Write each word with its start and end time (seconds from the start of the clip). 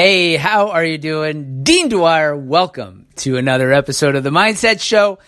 Hey, 0.00 0.36
how 0.36 0.68
are 0.68 0.84
you 0.84 0.96
doing? 0.96 1.64
Dean 1.64 1.88
Dwyer, 1.88 2.36
welcome 2.36 3.08
to 3.16 3.36
another 3.36 3.72
episode 3.72 4.14
of 4.14 4.22
the 4.22 4.30
Mindset 4.30 4.80
Show. 4.80 5.18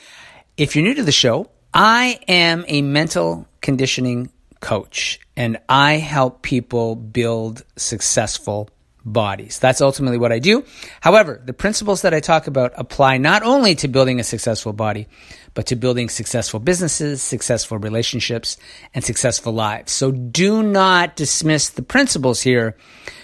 If 0.56 0.76
you're 0.76 0.84
new 0.84 0.94
to 0.94 1.02
the 1.02 1.10
show, 1.10 1.50
I 1.74 2.20
am 2.28 2.64
a 2.68 2.80
mental 2.80 3.48
conditioning 3.60 4.30
coach 4.60 5.18
and 5.36 5.58
I 5.68 5.94
help 5.94 6.42
people 6.42 6.94
build 6.94 7.64
successful 7.74 8.70
bodies. 9.04 9.58
That's 9.58 9.80
ultimately 9.80 10.18
what 10.18 10.30
I 10.30 10.38
do. 10.38 10.64
However, 11.00 11.42
the 11.44 11.52
principles 11.52 12.02
that 12.02 12.14
I 12.14 12.20
talk 12.20 12.46
about 12.46 12.72
apply 12.76 13.18
not 13.18 13.42
only 13.42 13.74
to 13.76 13.88
building 13.88 14.20
a 14.20 14.24
successful 14.24 14.72
body, 14.72 15.08
but 15.54 15.66
to 15.66 15.76
building 15.76 16.08
successful 16.08 16.60
businesses, 16.60 17.22
successful 17.22 17.78
relationships, 17.78 18.56
and 18.94 19.04
successful 19.04 19.52
lives. 19.52 19.90
So 19.90 20.12
do 20.12 20.62
not 20.62 21.16
dismiss 21.16 21.70
the 21.70 21.82
principles 21.82 22.40
here 22.40 22.76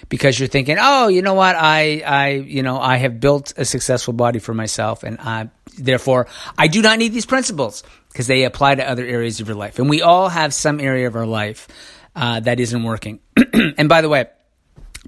because 0.09 0.39
you're 0.39 0.49
thinking, 0.49 0.77
oh, 0.81 1.09
you 1.09 1.23
know 1.23 1.35
what? 1.35 1.57
I, 1.57 2.03
I, 2.07 2.29
you 2.31 2.63
know, 2.63 2.79
I 2.79 2.97
have 2.97 3.21
built 3.21 3.53
a 3.57 3.65
successful 3.65 4.15
body 4.15 4.39
for 4.39 4.55
myself 4.55 5.03
and 5.03 5.19
I, 5.21 5.51
therefore 5.79 6.27
I 6.57 6.69
do 6.69 6.83
not 6.83 6.99
need 6.99 7.13
these 7.13 7.27
principles 7.27 7.83
because 8.09 8.27
they 8.27 8.45
apply 8.45 8.77
to 8.77 8.89
other 8.89 9.05
areas 9.05 9.41
of 9.41 9.49
your 9.49 9.57
life. 9.57 9.79
And 9.79 9.91
we 9.91 10.03
all 10.03 10.29
have 10.29 10.55
some 10.55 10.81
area 10.81 11.07
of 11.07 11.17
our 11.17 11.27
life 11.27 11.69
uh, 12.15 12.41
that 12.41 12.61
isn't 12.61 12.83
working. 12.83 13.21
and 13.77 13.89
by 13.89 14.01
the 14.01 14.09
way, 14.09 14.27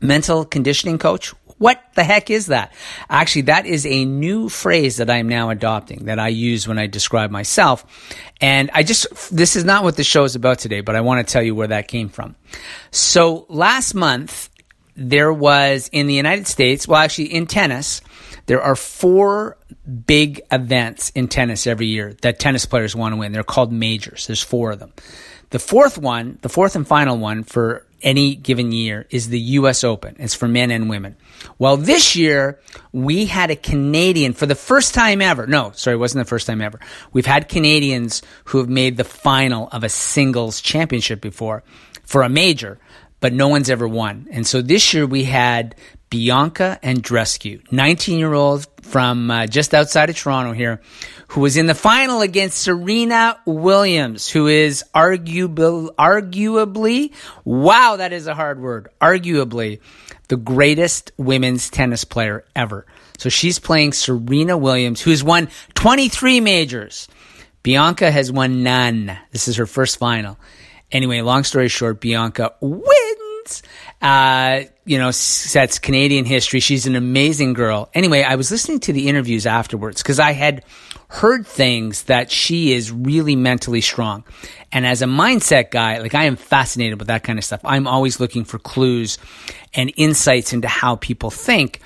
mental 0.03 0.45
conditioning 0.45 0.99
coach. 0.99 1.33
What 1.59 1.83
the 1.95 2.05
heck 2.05 2.31
is 2.31 2.47
that? 2.47 2.73
Actually, 3.11 3.43
that 3.43 3.67
is 3.67 3.85
a 3.85 4.05
new 4.05 4.49
phrase 4.49 4.99
that 4.99 5.11
I 5.11 5.17
am 5.17 5.29
now 5.29 5.51
adopting 5.51 6.05
that 6.05 6.21
I 6.21 6.29
use 6.29 6.69
when 6.69 6.79
I 6.79 6.87
describe 6.87 7.33
myself. 7.33 7.85
And 8.41 8.71
I 8.75 8.85
just, 8.85 9.35
this 9.35 9.57
is 9.57 9.65
not 9.65 9.83
what 9.83 9.97
the 9.97 10.05
show 10.05 10.23
is 10.23 10.37
about 10.37 10.61
today, 10.61 10.83
but 10.83 10.95
I 10.95 11.01
want 11.01 11.27
to 11.27 11.33
tell 11.33 11.43
you 11.43 11.57
where 11.57 11.67
that 11.69 11.89
came 11.89 12.11
from. 12.11 12.37
So 12.93 13.45
last 13.49 13.95
month, 13.95 14.51
there 14.99 15.33
was 15.33 15.89
in 15.93 16.09
the 16.09 16.15
United 16.15 16.47
States, 16.47 16.89
well, 16.89 17.01
actually 17.01 17.33
in 17.33 17.47
tennis, 17.47 18.01
there 18.47 18.61
are 18.61 18.75
four 18.75 19.57
big 20.07 20.41
events 20.51 21.11
in 21.11 21.29
tennis 21.29 21.67
every 21.67 21.87
year 21.87 22.15
that 22.23 22.41
tennis 22.41 22.67
players 22.67 22.97
want 22.97 23.13
to 23.13 23.17
win. 23.17 23.33
They're 23.33 23.45
called 23.45 23.73
majors. 23.73 24.27
There's 24.27 24.43
four 24.43 24.73
of 24.73 24.81
them. 24.81 24.93
The 25.51 25.59
fourth 25.59 25.99
one, 25.99 26.39
the 26.43 26.49
fourth 26.49 26.77
and 26.77 26.87
final 26.87 27.17
one 27.17 27.45
for 27.45 27.87
any 28.03 28.35
given 28.35 28.73
year 28.73 29.07
is 29.11 29.29
the 29.29 29.41
US 29.41 29.85
Open. 29.85 30.17
It's 30.19 30.35
for 30.35 30.49
men 30.49 30.71
and 30.71 30.89
women. 30.89 31.17
Well, 31.59 31.77
this 31.77 32.17
year 32.17 32.59
we 32.93 33.27
had 33.27 33.51
a 33.51 33.57
Canadian 33.57 34.33
for 34.33 34.47
the 34.47 34.55
first 34.55 34.95
time 34.95 35.23
ever. 35.23 35.47
No, 35.47 35.71
sorry, 35.73 35.95
it 35.95 36.01
wasn't 36.01 36.25
the 36.25 36.29
first 36.29 36.47
time 36.47 36.61
ever. 36.61 36.81
We've 37.13 37.27
had 37.27 37.49
Canadians 37.49 38.23
who 38.47 38.59
have 38.59 38.69
made 38.69 38.97
the 38.97 39.05
final 39.05 39.69
of 39.69 39.85
a 39.85 39.89
singles 39.89 40.61
championship 40.61 41.21
before 41.21 41.63
for 42.05 42.23
a 42.23 42.29
major, 42.29 42.79
but 43.21 43.33
no 43.33 43.49
one's 43.49 43.71
ever 43.71 43.87
won. 43.87 44.29
And 44.31 44.47
so 44.47 44.63
this 44.63 44.95
year 44.95 45.07
we 45.07 45.25
had 45.25 45.75
Bianca 46.11 46.79
Andreescu, 46.83 47.71
19 47.71 48.19
year 48.19 48.33
old 48.33 48.67
from 48.83 49.31
uh, 49.31 49.47
just 49.47 49.75
outside 49.75 50.09
of 50.09 50.17
Toronto 50.17 50.53
here, 50.53 50.81
who 51.29 51.43
was 51.43 51.57
in 51.57 51.67
the 51.67 51.75
final 51.75 52.23
against 52.23 52.59
Serena 52.59 53.39
Williams, 53.45 54.29
who 54.29 54.47
is 54.47 54.85
arguably, 54.95 55.95
arguably, 55.97 57.13
wow, 57.45 57.97
that 57.97 58.13
is 58.13 58.27
a 58.27 58.35
hard 58.35 58.61
word, 58.61 58.89
arguably 59.01 59.81
the 60.29 60.37
greatest 60.37 61.11
women's 61.17 61.69
tennis 61.71 62.05
player 62.05 62.45
ever. 62.55 62.87
So 63.19 63.29
she's 63.29 63.59
playing 63.59 63.93
Serena 63.93 64.57
Williams, 64.57 65.01
who's 65.01 65.25
won 65.25 65.49
23 65.75 66.41
majors. 66.41 67.09
Bianca 67.63 68.11
has 68.11 68.31
won 68.31 68.63
none. 68.63 69.19
This 69.33 69.49
is 69.49 69.57
her 69.57 69.67
first 69.67 69.99
final. 69.99 70.39
Anyway, 70.91 71.21
long 71.21 71.45
story 71.45 71.69
short, 71.69 72.01
Bianca 72.01 72.55
wins. 72.61 73.63
Uh, 74.01 74.63
you 74.85 74.99
know, 74.99 75.11
sets 75.11 75.79
Canadian 75.79 76.25
history. 76.25 76.61
She's 76.61 76.87
an 76.87 76.97
amazing 76.97 77.53
girl. 77.53 77.91
Anyway, 77.95 78.23
I 78.23 78.37
was 78.37 78.51
listening 78.51 78.81
to 78.81 78.93
the 78.93 79.09
interviews 79.09 79.47
afterwards 79.47 80.03
because 80.03 80.21
I 80.21 80.33
had 80.33 80.65
heard 81.09 81.47
things 81.47 82.05
that 82.05 82.31
she 82.31 82.73
is 82.73 82.93
really 82.93 83.35
mentally 83.35 83.81
strong. 83.81 84.25
And 84.71 84.87
as 84.87 85.03
a 85.03 85.07
mindset 85.07 85.71
guy, 85.71 85.99
like 85.99 86.15
I 86.15 86.25
am 86.25 86.37
fascinated 86.37 86.99
with 86.99 87.09
that 87.09 87.25
kind 87.25 87.39
of 87.39 87.45
stuff. 87.45 87.61
I'm 87.65 87.87
always 87.87 88.21
looking 88.21 88.45
for 88.45 88.59
clues 88.59 89.19
and 89.75 89.93
insights 89.97 90.53
into 90.53 90.69
how 90.69 90.97
people 90.97 91.31
think. 91.31 91.81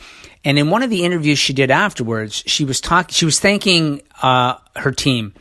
And 0.44 0.58
in 0.58 0.70
one 0.70 0.82
of 0.82 0.90
the 0.90 1.04
interviews 1.04 1.38
she 1.38 1.52
did 1.52 1.70
afterwards, 1.70 2.42
she 2.46 2.64
was 2.64 2.80
talking, 2.80 3.12
she 3.12 3.24
was 3.24 3.38
thanking, 3.38 4.02
uh, 4.22 4.56
her 4.76 4.90
team. 4.90 5.34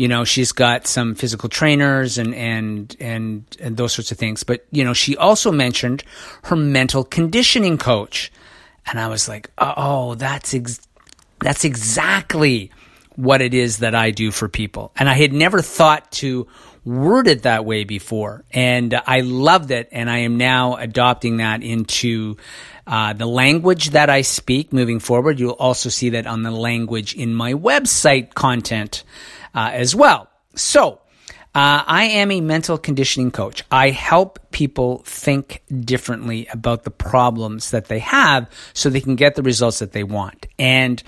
You 0.00 0.08
know, 0.08 0.24
she's 0.24 0.52
got 0.52 0.86
some 0.86 1.14
physical 1.14 1.50
trainers 1.50 2.16
and, 2.16 2.34
and, 2.34 2.96
and, 3.00 3.44
and 3.60 3.76
those 3.76 3.92
sorts 3.92 4.10
of 4.10 4.16
things. 4.16 4.44
But, 4.44 4.64
you 4.70 4.82
know, 4.82 4.94
she 4.94 5.14
also 5.14 5.52
mentioned 5.52 6.04
her 6.44 6.56
mental 6.56 7.04
conditioning 7.04 7.76
coach. 7.76 8.32
And 8.86 8.98
I 8.98 9.08
was 9.08 9.28
like, 9.28 9.50
oh, 9.58 10.14
that's, 10.14 10.54
ex- 10.54 10.80
that's 11.40 11.66
exactly 11.66 12.70
what 13.16 13.42
it 13.42 13.52
is 13.52 13.78
that 13.78 13.94
I 13.94 14.10
do 14.10 14.30
for 14.30 14.48
people. 14.48 14.90
And 14.96 15.06
I 15.06 15.14
had 15.14 15.34
never 15.34 15.60
thought 15.60 16.10
to 16.12 16.46
word 16.84 17.28
it 17.28 17.42
that 17.42 17.64
way 17.64 17.84
before. 17.84 18.44
And 18.52 18.94
I 19.06 19.20
loved 19.20 19.70
it. 19.70 19.88
And 19.92 20.10
I 20.10 20.18
am 20.18 20.36
now 20.36 20.76
adopting 20.76 21.38
that 21.38 21.62
into 21.62 22.36
uh, 22.86 23.12
the 23.12 23.26
language 23.26 23.90
that 23.90 24.10
I 24.10 24.22
speak 24.22 24.72
moving 24.72 24.98
forward. 24.98 25.38
You'll 25.38 25.52
also 25.52 25.88
see 25.88 26.10
that 26.10 26.26
on 26.26 26.42
the 26.42 26.50
language 26.50 27.14
in 27.14 27.34
my 27.34 27.54
website 27.54 28.34
content 28.34 29.04
uh, 29.54 29.70
as 29.72 29.94
well. 29.94 30.28
So, 30.54 31.00
uh, 31.52 31.82
I 31.84 32.04
am 32.04 32.30
a 32.30 32.40
mental 32.40 32.78
conditioning 32.78 33.32
coach. 33.32 33.64
I 33.72 33.90
help 33.90 34.38
people 34.52 35.02
think 35.04 35.64
differently 35.68 36.46
about 36.46 36.84
the 36.84 36.92
problems 36.92 37.72
that 37.72 37.86
they 37.86 37.98
have 37.98 38.48
so 38.72 38.88
they 38.88 39.00
can 39.00 39.16
get 39.16 39.34
the 39.34 39.42
results 39.42 39.80
that 39.80 39.90
they 39.90 40.04
want. 40.04 40.46
And 40.60 41.02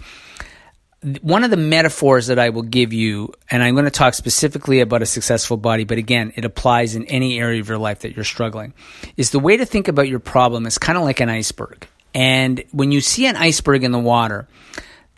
one 1.20 1.42
of 1.42 1.50
the 1.50 1.56
metaphors 1.56 2.28
that 2.28 2.38
I 2.38 2.50
will 2.50 2.62
give 2.62 2.92
you, 2.92 3.32
and 3.50 3.62
I'm 3.62 3.74
going 3.74 3.86
to 3.86 3.90
talk 3.90 4.14
specifically 4.14 4.80
about 4.80 5.02
a 5.02 5.06
successful 5.06 5.56
body, 5.56 5.84
but 5.84 5.98
again, 5.98 6.32
it 6.36 6.44
applies 6.44 6.94
in 6.94 7.04
any 7.06 7.38
area 7.38 7.60
of 7.60 7.68
your 7.68 7.78
life 7.78 8.00
that 8.00 8.14
you're 8.14 8.24
struggling, 8.24 8.72
is 9.16 9.30
the 9.30 9.40
way 9.40 9.56
to 9.56 9.66
think 9.66 9.88
about 9.88 10.08
your 10.08 10.20
problem 10.20 10.66
is 10.66 10.78
kind 10.78 10.96
of 10.96 11.04
like 11.04 11.20
an 11.20 11.28
iceberg. 11.28 11.86
And 12.14 12.62
when 12.72 12.92
you 12.92 13.00
see 13.00 13.26
an 13.26 13.36
iceberg 13.36 13.84
in 13.84 13.90
the 13.90 13.98
water, 13.98 14.46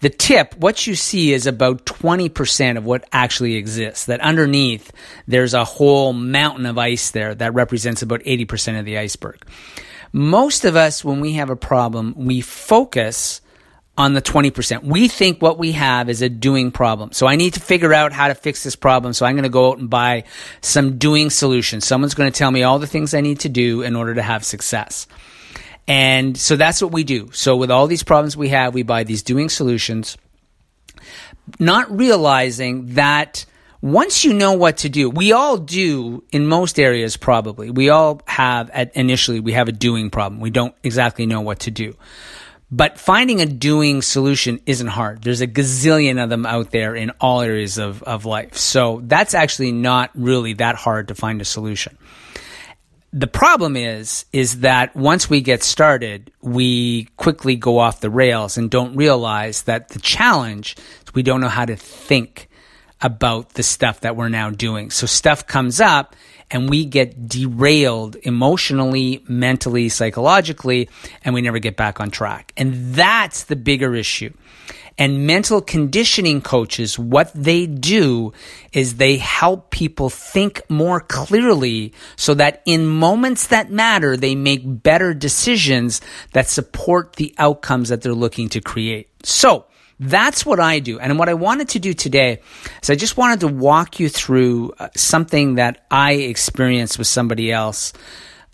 the 0.00 0.10
tip, 0.10 0.54
what 0.56 0.86
you 0.86 0.94
see 0.94 1.32
is 1.32 1.46
about 1.46 1.86
20% 1.86 2.76
of 2.76 2.84
what 2.84 3.06
actually 3.12 3.56
exists. 3.56 4.06
That 4.06 4.20
underneath, 4.20 4.92
there's 5.26 5.54
a 5.54 5.64
whole 5.64 6.12
mountain 6.12 6.66
of 6.66 6.78
ice 6.78 7.10
there 7.10 7.34
that 7.34 7.54
represents 7.54 8.02
about 8.02 8.22
80% 8.22 8.78
of 8.78 8.84
the 8.84 8.98
iceberg. 8.98 9.42
Most 10.12 10.64
of 10.64 10.76
us, 10.76 11.04
when 11.04 11.20
we 11.20 11.32
have 11.34 11.50
a 11.50 11.56
problem, 11.56 12.14
we 12.16 12.40
focus 12.40 13.40
on 13.96 14.14
the 14.14 14.22
20%. 14.22 14.82
We 14.82 15.06
think 15.08 15.40
what 15.40 15.58
we 15.58 15.72
have 15.72 16.08
is 16.08 16.20
a 16.20 16.28
doing 16.28 16.72
problem. 16.72 17.12
So 17.12 17.26
I 17.26 17.36
need 17.36 17.54
to 17.54 17.60
figure 17.60 17.94
out 17.94 18.12
how 18.12 18.28
to 18.28 18.34
fix 18.34 18.64
this 18.64 18.74
problem. 18.74 19.12
So 19.12 19.24
I'm 19.24 19.34
going 19.34 19.44
to 19.44 19.48
go 19.48 19.70
out 19.70 19.78
and 19.78 19.88
buy 19.88 20.24
some 20.62 20.98
doing 20.98 21.30
solutions. 21.30 21.86
Someone's 21.86 22.14
going 22.14 22.30
to 22.30 22.36
tell 22.36 22.50
me 22.50 22.64
all 22.64 22.78
the 22.78 22.88
things 22.88 23.14
I 23.14 23.20
need 23.20 23.40
to 23.40 23.48
do 23.48 23.82
in 23.82 23.94
order 23.94 24.14
to 24.14 24.22
have 24.22 24.44
success. 24.44 25.06
And 25.86 26.36
so 26.36 26.56
that's 26.56 26.82
what 26.82 26.92
we 26.92 27.04
do. 27.04 27.30
So 27.32 27.56
with 27.56 27.70
all 27.70 27.86
these 27.86 28.02
problems 28.02 28.36
we 28.36 28.48
have, 28.48 28.74
we 28.74 28.82
buy 28.82 29.04
these 29.04 29.22
doing 29.22 29.48
solutions, 29.48 30.16
not 31.60 31.96
realizing 31.96 32.94
that 32.94 33.44
once 33.80 34.24
you 34.24 34.32
know 34.32 34.54
what 34.54 34.78
to 34.78 34.88
do, 34.88 35.10
we 35.10 35.32
all 35.32 35.58
do 35.58 36.24
in 36.32 36.46
most 36.46 36.80
areas 36.80 37.18
probably. 37.18 37.68
We 37.68 37.90
all 37.90 38.22
have 38.26 38.70
at 38.70 38.96
initially 38.96 39.40
we 39.40 39.52
have 39.52 39.68
a 39.68 39.72
doing 39.72 40.08
problem. 40.08 40.40
We 40.40 40.48
don't 40.50 40.74
exactly 40.82 41.26
know 41.26 41.42
what 41.42 41.60
to 41.60 41.70
do. 41.70 41.94
But 42.70 42.98
finding 42.98 43.40
a 43.40 43.46
doing 43.46 44.02
solution 44.02 44.60
isn't 44.66 44.86
hard. 44.86 45.22
There's 45.22 45.40
a 45.40 45.46
gazillion 45.46 46.22
of 46.22 46.30
them 46.30 46.46
out 46.46 46.70
there 46.70 46.96
in 46.96 47.10
all 47.20 47.40
areas 47.40 47.78
of, 47.78 48.02
of 48.02 48.24
life. 48.24 48.56
So 48.56 49.00
that's 49.04 49.34
actually 49.34 49.72
not 49.72 50.10
really 50.14 50.54
that 50.54 50.74
hard 50.74 51.08
to 51.08 51.14
find 51.14 51.40
a 51.40 51.44
solution. 51.44 51.96
The 53.12 53.28
problem 53.28 53.76
is, 53.76 54.24
is 54.32 54.60
that 54.60 54.96
once 54.96 55.30
we 55.30 55.40
get 55.40 55.62
started, 55.62 56.32
we 56.40 57.04
quickly 57.16 57.54
go 57.54 57.78
off 57.78 58.00
the 58.00 58.10
rails 58.10 58.58
and 58.58 58.68
don't 58.68 58.96
realize 58.96 59.62
that 59.62 59.90
the 59.90 60.00
challenge 60.00 60.74
is 61.06 61.14
we 61.14 61.22
don't 61.22 61.40
know 61.40 61.48
how 61.48 61.64
to 61.64 61.76
think 61.76 62.48
about 63.04 63.50
the 63.50 63.62
stuff 63.62 64.00
that 64.00 64.16
we're 64.16 64.30
now 64.30 64.48
doing. 64.48 64.90
So 64.90 65.06
stuff 65.06 65.46
comes 65.46 65.78
up 65.78 66.16
and 66.50 66.70
we 66.70 66.86
get 66.86 67.28
derailed 67.28 68.16
emotionally, 68.22 69.22
mentally, 69.28 69.90
psychologically, 69.90 70.88
and 71.22 71.34
we 71.34 71.42
never 71.42 71.58
get 71.58 71.76
back 71.76 72.00
on 72.00 72.10
track. 72.10 72.52
And 72.56 72.94
that's 72.94 73.44
the 73.44 73.56
bigger 73.56 73.94
issue. 73.94 74.32
And 74.96 75.26
mental 75.26 75.60
conditioning 75.60 76.40
coaches, 76.40 76.98
what 76.98 77.30
they 77.34 77.66
do 77.66 78.32
is 78.72 78.94
they 78.94 79.18
help 79.18 79.70
people 79.70 80.08
think 80.08 80.62
more 80.70 81.00
clearly 81.00 81.92
so 82.16 82.32
that 82.34 82.62
in 82.64 82.86
moments 82.86 83.48
that 83.48 83.70
matter, 83.70 84.16
they 84.16 84.34
make 84.34 84.62
better 84.64 85.12
decisions 85.12 86.00
that 86.32 86.48
support 86.48 87.16
the 87.16 87.34
outcomes 87.36 87.90
that 87.90 88.00
they're 88.02 88.14
looking 88.14 88.48
to 88.50 88.60
create. 88.60 89.10
So, 89.24 89.66
that's 90.00 90.44
what 90.44 90.60
I 90.60 90.80
do. 90.80 90.98
And 90.98 91.18
what 91.18 91.28
I 91.28 91.34
wanted 91.34 91.68
to 91.70 91.78
do 91.78 91.94
today 91.94 92.40
is 92.82 92.90
I 92.90 92.94
just 92.94 93.16
wanted 93.16 93.40
to 93.40 93.48
walk 93.48 94.00
you 94.00 94.08
through 94.08 94.72
uh, 94.78 94.88
something 94.96 95.56
that 95.56 95.84
I 95.90 96.12
experienced 96.12 96.98
with 96.98 97.06
somebody 97.06 97.52
else 97.52 97.92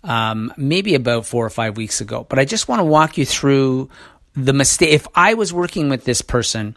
um, 0.03 0.53
maybe 0.57 0.95
about 0.95 1.25
four 1.25 1.45
or 1.45 1.49
five 1.49 1.77
weeks 1.77 2.01
ago. 2.01 2.25
But 2.27 2.39
I 2.39 2.45
just 2.45 2.67
want 2.67 2.79
to 2.79 2.85
walk 2.85 3.17
you 3.17 3.25
through 3.25 3.89
the 4.33 4.53
mistake. 4.53 4.93
If 4.93 5.07
I 5.15 5.33
was 5.33 5.53
working 5.53 5.89
with 5.89 6.05
this 6.05 6.21
person 6.21 6.75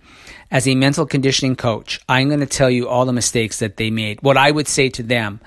as 0.51 0.67
a 0.67 0.75
mental 0.75 1.07
conditioning 1.07 1.57
coach, 1.57 2.01
I'm 2.09 2.29
going 2.29 2.41
to 2.41 2.47
tell 2.47 2.71
you 2.71 2.89
all 2.89 3.07
the 3.07 3.13
mistakes 3.13 3.61
that 3.61 3.77
they 3.77 3.91
made. 3.91 4.21
What 4.23 4.37
I 4.37 4.51
would 4.51 4.69
say 4.69 4.89
to 4.91 5.03
them. 5.03 5.41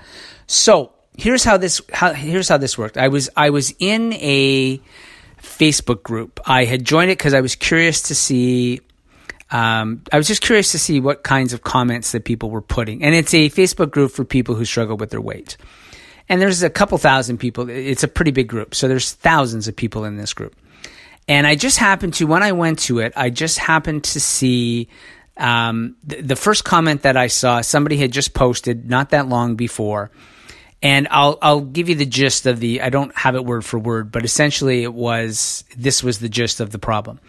So 0.46 0.92
here's 1.16 1.44
how 1.44 1.56
this 1.56 1.80
how, 1.92 2.12
here's 2.14 2.48
how 2.48 2.56
this 2.56 2.78
worked. 2.78 2.96
I 2.96 3.08
was 3.08 3.28
I 3.36 3.50
was 3.50 3.74
in 3.78 4.14
a 4.14 4.80
Facebook 5.40 6.02
group. 6.02 6.40
I 6.46 6.64
had 6.64 6.84
joined 6.84 7.10
it 7.10 7.18
because 7.18 7.34
I 7.34 7.40
was 7.40 7.54
curious 7.54 8.02
to 8.02 8.14
see. 8.14 8.80
Um, 9.50 10.02
I 10.12 10.16
was 10.18 10.26
just 10.26 10.42
curious 10.42 10.72
to 10.72 10.78
see 10.78 11.00
what 11.00 11.22
kinds 11.22 11.52
of 11.52 11.62
comments 11.62 12.12
that 12.12 12.24
people 12.24 12.50
were 12.50 12.62
putting, 12.62 13.02
and 13.02 13.14
it's 13.14 13.32
a 13.32 13.48
Facebook 13.50 13.90
group 13.90 14.12
for 14.12 14.24
people 14.24 14.54
who 14.54 14.64
struggle 14.64 14.96
with 14.96 15.10
their 15.10 15.20
weight. 15.20 15.56
And 16.28 16.42
there's 16.42 16.62
a 16.62 16.68
couple 16.68 16.98
thousand 16.98 17.38
people. 17.38 17.70
It's 17.70 18.02
a 18.02 18.08
pretty 18.08 18.30
big 18.30 18.48
group, 18.48 18.74
so 18.74 18.88
there's 18.88 19.12
thousands 19.12 19.66
of 19.66 19.74
people 19.74 20.04
in 20.04 20.16
this 20.16 20.34
group. 20.34 20.54
And 21.26 21.46
I 21.46 21.54
just 21.56 21.78
happened 21.78 22.14
to 22.14 22.26
when 22.26 22.42
I 22.42 22.52
went 22.52 22.78
to 22.80 23.00
it, 23.00 23.12
I 23.16 23.30
just 23.30 23.58
happened 23.58 24.04
to 24.04 24.20
see 24.20 24.88
um, 25.36 25.96
the, 26.04 26.20
the 26.20 26.36
first 26.36 26.64
comment 26.64 27.02
that 27.02 27.16
I 27.16 27.28
saw. 27.28 27.60
Somebody 27.60 27.96
had 27.96 28.12
just 28.12 28.34
posted 28.34 28.88
not 28.88 29.10
that 29.10 29.28
long 29.28 29.56
before 29.56 30.10
and 30.82 31.08
I'll 31.10 31.38
I'll 31.42 31.60
give 31.60 31.88
you 31.88 31.94
the 31.94 32.06
gist 32.06 32.46
of 32.46 32.60
the 32.60 32.82
I 32.82 32.90
don't 32.90 33.16
have 33.16 33.34
it 33.34 33.44
word 33.44 33.64
for 33.64 33.78
word, 33.78 34.12
but 34.12 34.24
essentially 34.24 34.82
it 34.82 34.94
was 34.94 35.64
this 35.76 36.02
was 36.02 36.18
the 36.18 36.28
gist 36.28 36.60
of 36.60 36.70
the 36.70 36.78
problem. 36.78 37.20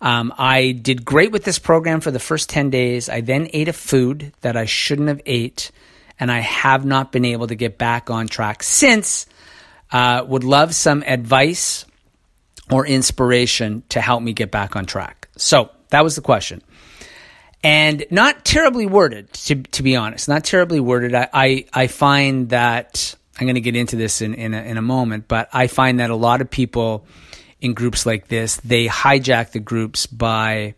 Um, 0.00 0.32
I 0.38 0.72
did 0.72 1.04
great 1.04 1.30
with 1.30 1.44
this 1.44 1.58
program 1.58 2.00
for 2.00 2.10
the 2.10 2.18
first 2.18 2.48
10 2.48 2.70
days. 2.70 3.08
I 3.08 3.20
then 3.20 3.48
ate 3.52 3.68
a 3.68 3.72
food 3.72 4.32
that 4.40 4.56
I 4.56 4.64
shouldn't 4.64 5.08
have 5.08 5.20
ate, 5.26 5.70
and 6.18 6.32
I 6.32 6.40
have 6.40 6.84
not 6.84 7.12
been 7.12 7.24
able 7.24 7.48
to 7.48 7.54
get 7.54 7.76
back 7.76 8.10
on 8.10 8.26
track 8.26 8.62
since. 8.62 9.26
Uh, 9.92 10.24
would 10.26 10.44
love 10.44 10.74
some 10.74 11.02
advice 11.02 11.84
or 12.70 12.86
inspiration 12.86 13.82
to 13.88 14.00
help 14.00 14.22
me 14.22 14.32
get 14.32 14.50
back 14.50 14.76
on 14.76 14.86
track. 14.86 15.28
So 15.36 15.70
that 15.88 16.04
was 16.04 16.14
the 16.14 16.22
question 16.22 16.62
and 17.62 18.04
not 18.10 18.44
terribly 18.44 18.86
worded, 18.86 19.32
to, 19.32 19.56
to 19.56 19.82
be 19.82 19.96
honest. 19.96 20.28
Not 20.28 20.44
terribly 20.44 20.80
worded. 20.80 21.14
I, 21.14 21.28
I, 21.32 21.64
I 21.72 21.86
find 21.88 22.48
that 22.50 23.14
I'm 23.38 23.46
going 23.46 23.56
to 23.56 23.60
get 23.60 23.76
into 23.76 23.96
this 23.96 24.22
in, 24.22 24.34
in 24.34 24.54
a, 24.54 24.62
in 24.62 24.76
a 24.76 24.82
moment, 24.82 25.28
but 25.28 25.48
I 25.52 25.66
find 25.66 26.00
that 26.00 26.10
a 26.10 26.16
lot 26.16 26.40
of 26.40 26.50
people 26.50 27.04
in 27.60 27.74
groups 27.74 28.06
like 28.06 28.28
this, 28.28 28.56
they 28.58 28.86
hijack 28.86 29.52
the 29.52 29.60
groups 29.60 30.06
by 30.06 30.74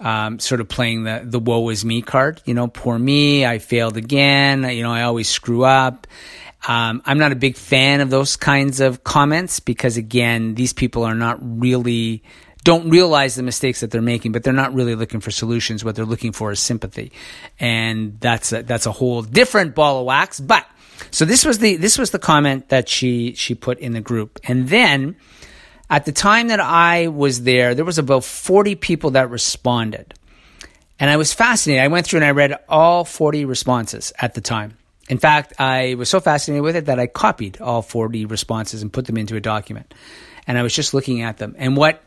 um, 0.00 0.38
sort 0.38 0.60
of 0.60 0.68
playing 0.68 1.04
the, 1.04 1.22
the 1.24 1.38
woe 1.38 1.68
is 1.68 1.84
me 1.84 2.02
card. 2.02 2.42
You 2.44 2.54
know, 2.54 2.68
poor 2.68 2.98
me, 2.98 3.46
I 3.46 3.58
failed 3.58 3.96
again. 3.96 4.64
You 4.64 4.82
know, 4.82 4.92
I 4.92 5.02
always 5.02 5.28
screw 5.28 5.64
up. 5.64 6.06
Um, 6.68 7.02
I'm 7.04 7.18
not 7.18 7.32
a 7.32 7.36
big 7.36 7.56
fan 7.56 8.00
of 8.00 8.10
those 8.10 8.36
kinds 8.36 8.80
of 8.80 9.04
comments 9.04 9.60
because, 9.60 9.96
again, 9.96 10.54
these 10.54 10.72
people 10.72 11.04
are 11.04 11.14
not 11.14 11.38
really 11.40 12.22
don't 12.64 12.90
realize 12.90 13.36
the 13.36 13.44
mistakes 13.44 13.78
that 13.78 13.92
they're 13.92 14.02
making, 14.02 14.32
but 14.32 14.42
they're 14.42 14.52
not 14.52 14.74
really 14.74 14.96
looking 14.96 15.20
for 15.20 15.30
solutions. 15.30 15.84
What 15.84 15.94
they're 15.94 16.04
looking 16.04 16.32
for 16.32 16.50
is 16.50 16.58
sympathy, 16.58 17.12
and 17.60 18.18
that's 18.18 18.52
a, 18.52 18.64
that's 18.64 18.86
a 18.86 18.92
whole 18.92 19.22
different 19.22 19.76
ball 19.76 20.00
of 20.00 20.06
wax. 20.06 20.40
But 20.40 20.66
so 21.12 21.24
this 21.24 21.44
was 21.44 21.60
the 21.60 21.76
this 21.76 21.96
was 21.96 22.10
the 22.10 22.18
comment 22.18 22.70
that 22.70 22.88
she 22.88 23.34
she 23.34 23.54
put 23.54 23.78
in 23.78 23.92
the 23.92 24.00
group, 24.00 24.40
and 24.48 24.68
then 24.68 25.14
at 25.88 26.04
the 26.04 26.12
time 26.12 26.48
that 26.48 26.60
I 26.60 27.08
was 27.08 27.42
there, 27.42 27.74
there 27.74 27.84
was 27.84 27.98
about 27.98 28.24
forty 28.24 28.74
people 28.74 29.12
that 29.12 29.30
responded, 29.30 30.14
and 30.98 31.10
I 31.10 31.16
was 31.16 31.32
fascinated. 31.32 31.82
I 31.82 31.88
went 31.88 32.06
through 32.06 32.18
and 32.18 32.26
I 32.26 32.30
read 32.30 32.58
all 32.68 33.04
forty 33.04 33.44
responses 33.44 34.12
at 34.18 34.34
the 34.34 34.40
time. 34.40 34.76
In 35.08 35.18
fact, 35.18 35.54
I 35.58 35.94
was 35.94 36.08
so 36.08 36.20
fascinated 36.20 36.64
with 36.64 36.76
it 36.76 36.86
that 36.86 36.98
I 36.98 37.06
copied 37.06 37.60
all 37.60 37.82
40 37.82 38.26
responses 38.26 38.82
and 38.82 38.92
put 38.92 39.06
them 39.06 39.16
into 39.16 39.36
a 39.36 39.40
document. 39.40 39.94
And 40.46 40.58
I 40.58 40.62
was 40.62 40.74
just 40.74 40.94
looking 40.94 41.22
at 41.22 41.38
them. 41.38 41.54
And 41.58 41.76
what 41.76 42.02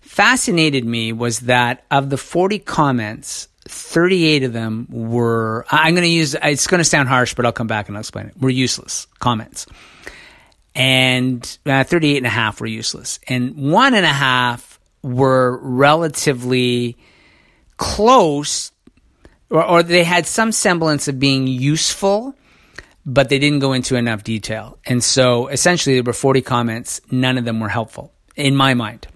fascinated 0.00 0.84
me 0.84 1.12
was 1.12 1.40
that 1.40 1.84
of 1.90 2.10
the 2.10 2.16
40 2.16 2.58
comments, 2.60 3.48
38 3.68 4.44
of 4.44 4.52
them 4.52 4.86
were, 4.90 5.66
I'm 5.70 5.94
going 5.94 6.04
to 6.04 6.10
use, 6.10 6.34
it's 6.42 6.66
going 6.66 6.78
to 6.78 6.84
sound 6.84 7.08
harsh, 7.08 7.34
but 7.34 7.44
I'll 7.44 7.52
come 7.52 7.66
back 7.66 7.88
and 7.88 7.96
I'll 7.96 8.00
explain 8.00 8.26
it, 8.26 8.40
were 8.40 8.50
useless 8.50 9.06
comments. 9.18 9.66
And 10.74 11.58
uh, 11.66 11.84
38 11.84 12.18
and 12.18 12.26
a 12.26 12.30
half 12.30 12.60
were 12.60 12.66
useless. 12.66 13.20
And 13.28 13.56
one 13.56 13.94
and 13.94 14.06
a 14.06 14.12
half 14.12 14.80
were 15.02 15.58
relatively 15.62 16.96
close, 17.76 18.72
or, 19.50 19.64
or 19.64 19.82
they 19.82 20.04
had 20.04 20.26
some 20.26 20.52
semblance 20.52 21.08
of 21.08 21.18
being 21.18 21.46
useful, 21.46 22.34
but 23.04 23.28
they 23.28 23.38
didn't 23.38 23.58
go 23.58 23.72
into 23.72 23.96
enough 23.96 24.24
detail. 24.24 24.78
And 24.86 25.02
so 25.02 25.48
essentially 25.48 25.96
there 25.96 26.04
were 26.04 26.12
40 26.12 26.42
comments, 26.42 27.00
none 27.10 27.36
of 27.36 27.44
them 27.44 27.60
were 27.60 27.68
helpful 27.68 28.12
in 28.36 28.56
my 28.56 28.74
mind. 28.74 29.06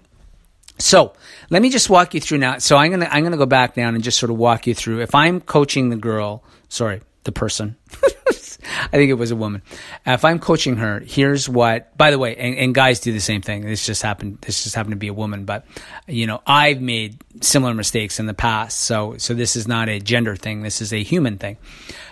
So 0.79 1.13
let 1.49 1.61
me 1.61 1.69
just 1.69 1.89
walk 1.89 2.13
you 2.13 2.19
through 2.19 2.37
now. 2.37 2.59
So 2.59 2.77
I'm 2.77 2.91
gonna 2.91 3.07
I'm 3.09 3.23
gonna 3.23 3.37
go 3.37 3.45
back 3.47 3.73
down 3.73 3.95
and 3.95 4.03
just 4.03 4.19
sort 4.19 4.29
of 4.29 4.37
walk 4.37 4.67
you 4.67 4.75
through. 4.75 5.01
If 5.01 5.15
I'm 5.15 5.41
coaching 5.41 5.89
the 5.89 5.95
girl, 5.95 6.43
sorry, 6.69 7.01
the 7.23 7.31
person. 7.31 7.77
I 8.63 8.87
think 8.87 9.09
it 9.09 9.15
was 9.15 9.31
a 9.31 9.35
woman. 9.35 9.61
Uh, 10.05 10.11
if 10.11 10.25
I'm 10.25 10.39
coaching 10.39 10.77
her, 10.77 10.99
here's 10.99 11.47
what. 11.47 11.95
By 11.97 12.11
the 12.11 12.19
way, 12.19 12.35
and, 12.35 12.57
and, 12.57 12.75
guys 12.75 12.99
do 12.99 13.13
the 13.13 13.19
same 13.19 13.41
thing. 13.41 13.65
This 13.65 13.85
just 13.85 14.01
happened. 14.01 14.39
This 14.41 14.63
just 14.63 14.75
happened 14.75 14.93
to 14.93 14.97
be 14.97 15.07
a 15.07 15.13
woman, 15.13 15.45
but 15.45 15.65
you 16.07 16.27
know, 16.27 16.41
I've 16.45 16.81
made 16.81 17.17
similar 17.41 17.73
mistakes 17.73 18.19
in 18.19 18.25
the 18.25 18.33
past. 18.33 18.79
So, 18.79 19.17
so 19.17 19.33
this 19.33 19.55
is 19.55 19.67
not 19.67 19.89
a 19.89 19.99
gender 19.99 20.35
thing. 20.35 20.61
This 20.61 20.81
is 20.81 20.93
a 20.93 21.03
human 21.03 21.37
thing. 21.37 21.57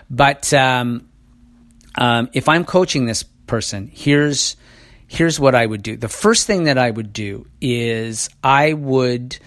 But 0.10 0.54
um, 0.54 1.08
um, 1.96 2.30
if 2.34 2.48
I'm 2.48 2.66
coaching 2.66 3.06
this 3.06 3.24
person, 3.24 3.90
here's 3.94 4.56
here's 5.08 5.40
what 5.40 5.56
I 5.56 5.66
would 5.66 5.84
do. 5.84 5.98
The 5.98 6.10
first 6.10 6.48
thing 6.48 6.66
that 6.66 6.78
I 6.78 6.90
would 6.90 7.14
do 7.14 7.48
is 7.62 8.30
I 8.44 8.74
would 8.74 9.38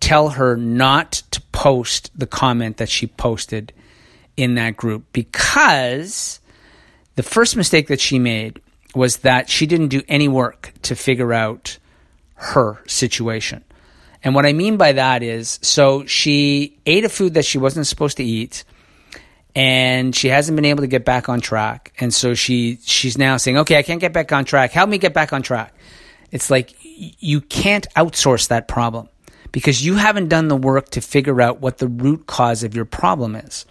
tell 0.00 0.30
her 0.30 0.56
not 0.56 1.12
to 1.32 1.40
post 1.52 2.10
the 2.18 2.26
comment 2.26 2.76
that 2.78 2.88
she 2.88 3.06
posted 3.06 3.72
in 4.38 4.54
that 4.54 4.76
group 4.76 5.04
because 5.12 6.40
the 7.16 7.22
first 7.24 7.56
mistake 7.56 7.88
that 7.88 8.00
she 8.00 8.18
made 8.20 8.62
was 8.94 9.18
that 9.18 9.50
she 9.50 9.66
didn't 9.66 9.88
do 9.88 10.00
any 10.08 10.28
work 10.28 10.72
to 10.82 10.94
figure 10.94 11.32
out 11.32 11.78
her 12.34 12.80
situation. 12.86 13.64
And 14.22 14.34
what 14.34 14.46
I 14.46 14.52
mean 14.52 14.76
by 14.76 14.92
that 14.92 15.22
is 15.22 15.58
so 15.60 16.06
she 16.06 16.78
ate 16.86 17.04
a 17.04 17.08
food 17.08 17.34
that 17.34 17.44
she 17.44 17.58
wasn't 17.58 17.88
supposed 17.88 18.16
to 18.18 18.24
eat 18.24 18.64
and 19.56 20.14
she 20.14 20.28
hasn't 20.28 20.54
been 20.54 20.64
able 20.64 20.82
to 20.82 20.86
get 20.86 21.04
back 21.04 21.28
on 21.28 21.40
track. 21.40 21.92
And 21.98 22.14
so 22.14 22.34
she 22.34 22.78
she's 22.82 23.18
now 23.18 23.36
saying, 23.38 23.58
"Okay, 23.58 23.76
I 23.76 23.82
can't 23.82 24.00
get 24.00 24.12
back 24.12 24.32
on 24.32 24.44
track. 24.44 24.70
Help 24.70 24.88
me 24.88 24.98
get 24.98 25.14
back 25.14 25.32
on 25.32 25.42
track." 25.42 25.74
It's 26.30 26.48
like 26.48 26.74
you 26.84 27.40
can't 27.40 27.86
outsource 27.96 28.48
that 28.48 28.68
problem 28.68 29.08
because 29.50 29.84
you 29.84 29.94
haven't 29.94 30.28
done 30.28 30.46
the 30.46 30.56
work 30.56 30.90
to 30.90 31.00
figure 31.00 31.40
out 31.40 31.60
what 31.60 31.78
the 31.78 31.88
root 31.88 32.26
cause 32.26 32.62
of 32.62 32.76
your 32.76 32.84
problem 32.84 33.34
is. 33.34 33.66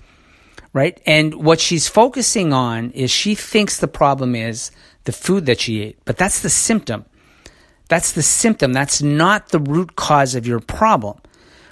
Right? 0.78 1.02
And 1.08 1.34
what 1.34 1.60
she's 1.60 1.88
focusing 1.88 2.54
on 2.54 2.92
is 2.92 3.10
she 3.10 3.34
thinks 3.34 3.80
the 3.80 3.88
problem 3.88 4.36
is 4.36 4.70
the 5.06 5.12
food 5.12 5.48
that 5.48 5.60
she 5.60 5.82
ate, 5.82 5.98
but 6.06 6.18
that's 6.18 6.42
the 6.42 6.52
symptom. 6.52 7.06
That's 7.88 8.12
the 8.12 8.22
symptom. 8.22 8.74
That's 8.74 9.02
not 9.02 9.50
the 9.50 9.58
root 9.58 9.96
cause 9.96 10.36
of 10.36 10.46
your 10.46 10.60
problem. 10.60 11.18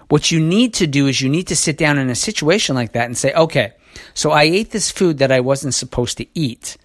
What 0.09 0.31
you 0.31 0.39
need 0.39 0.73
to 0.75 0.87
do 0.87 1.05
is 1.05 1.21
you 1.21 1.29
need 1.29 1.45
to 1.49 1.55
sit 1.55 1.77
down 1.77 1.99
in 1.99 2.09
a 2.09 2.15
situation 2.15 2.73
like 2.73 2.93
that 2.93 3.05
and 3.05 3.15
say, 3.15 3.31
okay, 3.33 3.73
so 4.15 4.31
I 4.31 4.45
ate 4.45 4.71
this 4.71 4.89
food 4.89 5.19
that 5.19 5.31
I 5.31 5.39
wasn't 5.39 5.75
supposed 5.75 6.17
to 6.17 6.25
eat. 6.33 6.75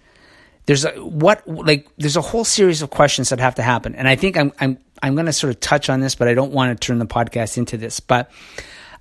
There's 0.67 0.85
a 0.85 0.91
what 0.91 1.41
like 1.47 1.89
there's 1.97 2.17
a 2.17 2.21
whole 2.21 2.45
series 2.45 2.83
of 2.83 2.91
questions 2.91 3.29
that 3.29 3.39
have 3.39 3.55
to 3.55 3.63
happen, 3.63 3.95
and 3.95 4.07
I 4.07 4.15
think 4.15 4.37
I'm 4.37 4.53
I'm 4.59 4.77
I'm 5.01 5.15
going 5.15 5.25
to 5.25 5.33
sort 5.33 5.55
of 5.55 5.59
touch 5.59 5.89
on 5.89 6.01
this, 6.01 6.13
but 6.13 6.27
I 6.27 6.35
don't 6.35 6.51
want 6.51 6.69
to 6.69 6.87
turn 6.87 6.99
the 6.99 7.07
podcast 7.07 7.57
into 7.57 7.77
this. 7.77 7.99
But 7.99 8.29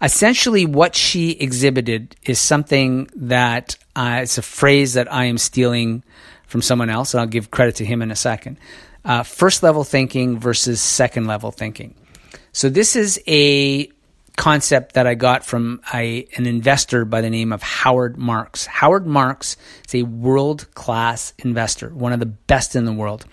essentially, 0.02 0.66
what 0.66 0.94
she 0.94 1.32
exhibited 1.32 2.16
is 2.24 2.40
something 2.40 3.08
that 3.16 3.76
uh, 3.96 4.20
it's 4.22 4.38
a 4.38 4.42
phrase 4.42 4.94
that 4.94 5.12
I 5.12 5.24
am 5.24 5.38
stealing 5.38 6.02
from 6.46 6.62
someone 6.62 6.90
else, 6.90 7.14
and 7.14 7.20
I'll 7.20 7.26
give 7.26 7.50
credit 7.50 7.76
to 7.76 7.84
him 7.84 8.02
in 8.02 8.10
a 8.10 8.16
second. 8.16 8.58
Uh, 9.04 9.22
first 9.22 9.62
level 9.62 9.84
thinking 9.84 10.38
versus 10.38 10.80
second 10.80 11.26
level 11.26 11.50
thinking. 11.50 11.94
So 12.52 12.68
this 12.68 12.96
is 12.96 13.22
a 13.26 13.90
concept 14.36 14.94
that 14.94 15.06
I 15.06 15.14
got 15.14 15.44
from 15.44 15.80
a, 15.92 16.26
an 16.36 16.46
investor 16.46 17.04
by 17.04 17.20
the 17.20 17.30
name 17.30 17.52
of 17.52 17.62
Howard 17.62 18.16
Marks. 18.16 18.66
Howard 18.66 19.06
Marks 19.06 19.56
is 19.86 19.94
a 19.96 20.02
world 20.02 20.72
class 20.74 21.34
investor, 21.38 21.90
one 21.90 22.12
of 22.12 22.20
the 22.20 22.26
best 22.26 22.74
in 22.74 22.84
the 22.84 22.92
world. 22.92 23.26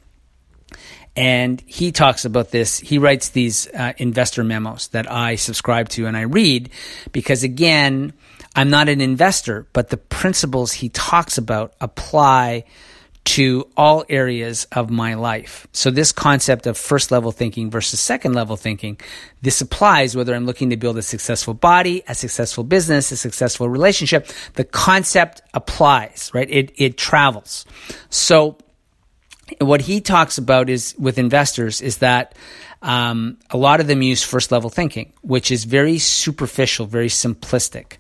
And 1.18 1.62
he 1.66 1.92
talks 1.92 2.26
about 2.26 2.52
this. 2.52 2.80
He 2.80 3.00
writes 3.00 3.30
these 3.30 3.68
uh, 3.74 3.94
investor 3.98 4.44
memos 4.44 4.90
that 4.90 5.12
I 5.12 5.36
subscribe 5.36 5.90
to 5.90 6.06
and 6.06 6.16
I 6.16 6.22
read 6.22 6.70
because, 7.12 7.44
again, 7.44 8.14
I'm 8.56 8.70
not 8.70 8.88
an 8.88 9.02
investor, 9.02 9.68
but 9.74 9.90
the 9.90 9.98
principles 9.98 10.74
he 10.74 10.90
talks 10.90 11.40
about 11.40 11.74
apply 11.82 12.66
to 13.26 13.68
all 13.76 14.06
areas 14.08 14.68
of 14.72 14.90
my 14.90 15.16
life. 15.16 15.68
So 15.74 15.92
this 15.92 16.12
concept 16.12 16.66
of 16.66 16.78
first 16.78 17.12
level 17.12 17.32
thinking 17.32 17.70
versus 17.70 18.00
second 18.00 18.34
level 18.34 18.56
thinking, 18.56 19.00
this 19.42 19.60
applies 19.60 20.16
whether 20.16 20.34
I'm 20.34 20.46
looking 20.46 20.70
to 20.70 20.78
build 20.78 20.98
a 20.98 21.02
successful 21.02 21.54
body, 21.54 22.04
a 22.08 22.16
successful 22.16 22.64
business, 22.64 23.12
a 23.12 23.18
successful 23.18 23.68
relationship. 23.68 24.30
The 24.54 24.64
concept 24.64 25.42
applies, 25.54 26.32
right? 26.34 26.50
It, 26.50 26.72
it 26.78 26.98
travels. 26.98 27.66
So 28.10 28.58
what 29.60 29.82
he 29.82 30.02
talks 30.02 30.38
about 30.38 30.70
is 30.70 30.96
with 30.98 31.18
investors 31.18 31.82
is 31.82 31.98
that 31.98 32.36
um, 32.82 33.38
a 33.50 33.58
lot 33.58 33.80
of 33.80 33.88
them 33.88 34.02
use 34.02 34.24
first 34.24 34.52
level 34.52 34.70
thinking, 34.70 35.14
which 35.22 35.52
is 35.52 35.64
very 35.64 35.98
superficial, 35.98 36.86
very 36.86 37.10
simplistic. 37.10 37.98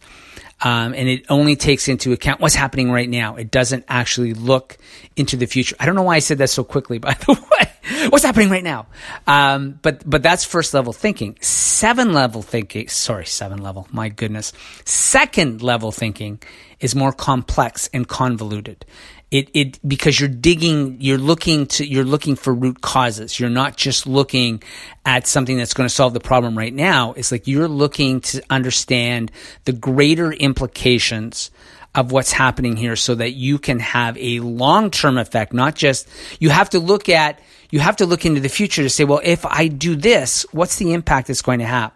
Um, 0.61 0.93
and 0.95 1.07
it 1.07 1.25
only 1.29 1.55
takes 1.55 1.87
into 1.87 2.13
account 2.13 2.41
what's 2.41 2.55
happening 2.55 2.91
right 2.91 3.09
now. 3.09 3.35
It 3.35 3.51
doesn't 3.51 3.85
actually 3.87 4.33
look 4.33 4.77
into 5.15 5.37
the 5.37 5.45
future. 5.45 5.75
I 5.79 5.85
don't 5.85 5.95
know 5.95 6.03
why 6.03 6.15
I 6.15 6.19
said 6.19 6.39
that 6.39 6.49
so 6.49 6.63
quickly, 6.63 6.97
by 6.97 7.13
the 7.13 7.33
way. 7.33 8.09
what's 8.09 8.25
happening 8.25 8.49
right 8.49 8.63
now? 8.63 8.87
Um, 9.27 9.79
but 9.81 10.07
but 10.09 10.23
that's 10.23 10.43
first 10.43 10.73
level 10.73 10.93
thinking. 10.93 11.37
Seven 11.41 12.11
level 12.13 12.41
thinking. 12.41 12.87
Sorry, 12.87 13.25
seven 13.25 13.61
level. 13.61 13.87
My 13.91 14.09
goodness. 14.09 14.51
Second 14.83 15.61
level 15.61 15.91
thinking 15.91 16.41
is 16.79 16.95
more 16.95 17.11
complex 17.11 17.89
and 17.93 18.07
convoluted. 18.07 18.85
It 19.29 19.49
it 19.53 19.79
because 19.87 20.19
you're 20.19 20.29
digging 20.29 20.97
you're 21.01 21.17
looking 21.17 21.67
to 21.67 21.85
you're 21.85 22.05
looking 22.05 22.35
for 22.35 22.53
root 22.53 22.81
causes. 22.81 23.39
You're 23.39 23.49
not 23.49 23.75
just 23.75 24.07
looking 24.07 24.63
at 25.05 25.27
something 25.27 25.57
that's 25.57 25.73
going 25.73 25.87
to 25.87 25.93
solve 25.93 26.13
the 26.13 26.21
problem 26.21 26.57
right 26.57 26.73
now. 26.73 27.13
It's 27.13 27.31
like 27.31 27.45
you're 27.45 27.67
looking 27.67 28.21
to 28.21 28.41
understand 28.49 29.31
the 29.65 29.73
greater 29.73 30.31
implications 30.31 31.51
of 31.93 32.11
what's 32.11 32.31
happening 32.31 32.77
here 32.77 32.95
so 32.95 33.15
that 33.15 33.31
you 33.31 33.57
can 33.57 33.79
have 33.79 34.17
a 34.17 34.39
long-term 34.41 35.17
effect 35.17 35.51
not 35.51 35.73
just 35.73 36.07
you 36.39 36.49
have 36.49 36.69
to 36.69 36.79
look 36.79 37.09
at 37.09 37.39
you 37.71 37.79
have 37.79 37.95
to 37.95 38.05
look 38.05 38.23
into 38.25 38.39
the 38.39 38.49
future 38.49 38.83
to 38.83 38.89
say 38.89 39.03
well 39.03 39.21
if 39.23 39.45
i 39.45 39.67
do 39.67 39.95
this 39.95 40.45
what's 40.51 40.75
the 40.75 40.93
impact 40.93 41.29
it's 41.29 41.41
going 41.41 41.59
to 41.59 41.65
have? 41.65 41.91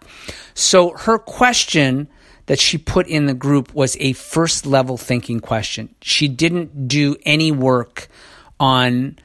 So 0.53 0.91
her 0.97 1.19
question 1.19 2.07
that 2.51 2.59
she 2.59 2.77
put 2.77 3.07
in 3.07 3.27
the 3.27 3.33
group 3.33 3.73
was 3.73 3.95
a 4.01 4.11
first 4.11 4.65
level 4.65 4.97
thinking 4.97 5.39
question. 5.39 5.95
She 6.01 6.27
didn't 6.27 6.89
do 6.89 7.15
any 7.23 7.49
work 7.49 8.09
on 8.59 9.17